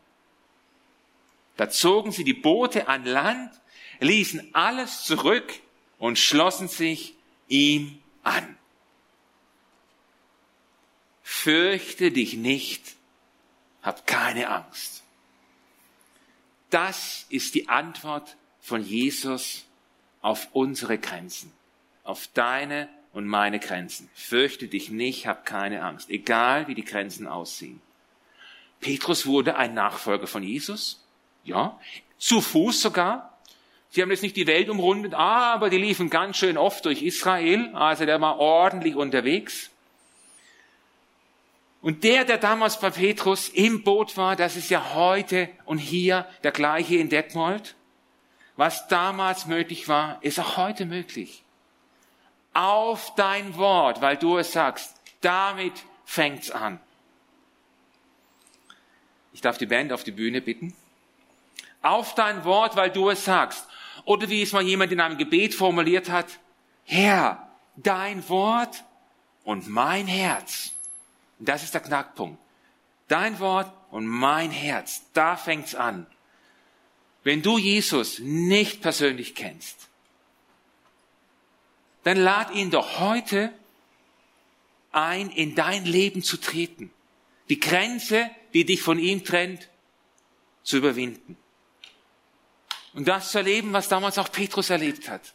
Da 1.56 1.69
zogen 1.69 2.12
sie 2.12 2.23
die 2.23 2.34
Boote 2.34 2.88
an 2.88 3.06
Land, 3.06 3.52
ließen 4.00 4.54
alles 4.54 5.04
zurück 5.04 5.54
und 5.98 6.18
schlossen 6.18 6.68
sich 6.68 7.16
ihm 7.48 8.00
an. 8.24 8.58
Fürchte 11.24 12.12
dich 12.12 12.34
nicht, 12.34 12.96
hab 13.82 14.08
keine 14.08 14.50
Angst. 14.50 15.04
Das 16.70 17.26
ist 17.30 17.56
die 17.56 17.70
Antwort 17.70 18.36
von 18.60 18.84
Jesus 18.84 19.66
auf 20.22 20.50
unsere 20.54 20.98
Grenzen, 20.98 21.52
auf 22.04 22.28
deine 22.34 22.90
und 23.14 23.26
meine 23.26 23.60
Grenzen. 23.60 24.10
Fürchte 24.14 24.68
dich 24.68 24.90
nicht, 24.90 25.28
hab 25.28 25.46
keine 25.46 25.84
Angst, 25.84 26.10
egal 26.10 26.68
wie 26.68 26.76
die 26.76 26.84
Grenzen 26.86 27.28
aussehen. 27.28 27.82
Petrus 28.80 29.26
wurde 29.26 29.56
ein 29.56 29.74
Nachfolger 29.74 30.28
von 30.28 30.44
Jesus, 30.44 31.04
ja, 31.44 31.80
zu 32.18 32.42
Fuß 32.42 32.82
sogar, 32.82 33.38
Sie 33.91 34.02
haben 34.02 34.12
jetzt 34.12 34.21
nicht 34.21 34.36
die 34.36 34.47
Welt 34.47 34.69
umrundet, 34.69 35.13
aber 35.15 35.69
die 35.69 35.78
liefen 35.78 36.10
ganz 36.10 36.38
schön 36.38 36.58
oft 36.58 36.86
durch 36.86 37.02
Israel, 37.02 37.71
also 37.73 38.06
der 38.06 38.21
war 38.21 38.38
ordentlich 38.38 38.95
unterwegs. 38.95 39.71
Und 41.82 42.04
der, 42.04 42.25
der 42.25 42.38
damals 42.38 42.80
bei 42.80 42.89
Petrus 42.89 43.49
im 43.49 43.84
Boot 43.84 44.17
war, 44.17 44.36
das 44.36 44.58
ist 44.58 44.69
ja 44.69 44.93
heute 44.93 45.49
und 45.65 45.78
hier 45.78 46.28
der 46.43 46.52
gleiche 46.52 46.97
in 46.97 47.10
Detmold. 47.10 47.75
Was 48.58 48.88
damals 48.89 49.45
möglich 49.45 49.88
war, 49.88 50.21
ist 50.21 50.39
auch 50.39 50.58
heute 50.58 50.86
möglich. 50.86 51.43
Auf 52.54 53.15
dein 53.15 53.56
Wort, 53.56 54.02
weil 54.02 54.17
du 54.17 54.38
es 54.38 54.52
sagst, 54.52 54.93
damit 55.21 55.73
fängt's 56.04 56.52
an. 56.52 56.80
Ich 59.32 59.41
darf 59.41 59.58
die 59.58 59.65
Band 59.65 59.93
auf 59.93 60.04
die 60.04 60.12
Bühne 60.12 60.41
bitten. 60.41 60.75
Auf 61.82 62.15
dein 62.15 62.44
Wort, 62.44 62.76
weil 62.76 62.92
du 62.92 63.10
es 63.10 63.26
sagst. 63.26 63.65
Oder 64.06 64.30
wie 64.30 64.42
es 64.42 64.52
mal 64.52 64.63
jemand 64.63 64.92
in 64.92 65.00
einem 65.00 65.18
Gebet 65.18 65.54
formuliert 65.54 66.10
hat, 66.10 66.39
Herr, 66.84 67.50
dein 67.76 68.28
Wort 68.30 68.84
und 69.44 69.68
mein 69.68 70.08
Herz. 70.08 70.74
Das 71.39 71.63
ist 71.63 71.74
der 71.74 71.82
Knackpunkt. 71.82 72.39
Dein 73.08 73.39
Wort 73.39 73.72
und 73.92 74.06
mein 74.06 74.52
Herz, 74.52 75.04
da 75.13 75.36
fängt's 75.36 75.76
an. 75.76 76.06
Wenn 77.24 77.42
du 77.42 77.58
Jesus 77.58 78.20
nicht 78.20 78.82
persönlich 78.82 79.36
kennst, 79.36 79.89
dann 82.04 82.18
lad 82.18 82.52
ihn 82.52 82.72
doch 82.72 83.00
heute 83.00 83.54
ein, 84.92 85.30
in 85.30 85.56
dein 85.56 85.86
Leben 85.86 86.24
zu 86.24 86.38
treten. 86.38 86.92
Die 87.50 87.60
Grenze, 87.60 88.30
die 88.54 88.65
dich 88.65 88.82
von 88.82 89.00
ihm 89.00 89.24
trennt, 89.24 89.70
zu 90.63 90.78
überwinden. 90.78 91.38
Und 92.93 93.08
das 93.08 93.32
zu 93.32 93.39
erleben, 93.39 93.73
was 93.73 93.88
damals 93.88 94.17
auch 94.17 94.32
Petrus 94.32 94.69
erlebt 94.69 95.10
hat. 95.10 95.34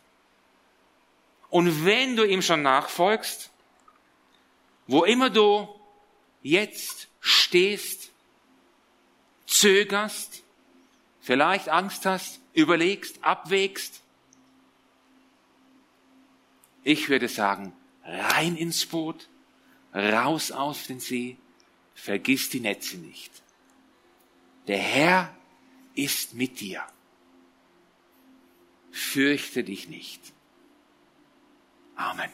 Und 1.50 1.84
wenn 1.84 2.16
du 2.16 2.24
ihm 2.24 2.42
schon 2.42 2.62
nachfolgst, 2.62 3.50
wo 4.86 5.04
immer 5.04 5.30
du 5.30 5.68
jetzt 6.42 7.08
stehst, 7.20 8.10
zögerst, 9.46 10.42
vielleicht 11.20 11.68
Angst 11.68 12.06
hast, 12.06 12.40
überlegst, 12.54 13.22
abwägst, 13.22 14.02
ich 16.82 17.08
würde 17.08 17.28
sagen, 17.28 17.72
rein 18.02 18.56
ins 18.56 18.84
Boot, 18.84 19.28
raus 19.94 20.50
auf 20.50 20.86
den 20.86 21.00
See, 21.00 21.38
vergiss 21.94 22.50
die 22.50 22.60
Netze 22.60 22.98
nicht. 22.98 23.30
Der 24.66 24.78
Herr 24.78 25.34
ist 25.94 26.34
mit 26.34 26.60
dir. 26.60 26.82
Fürchte 28.94 29.64
dich 29.64 29.88
nicht. 29.88 30.32
Amen. 31.96 32.30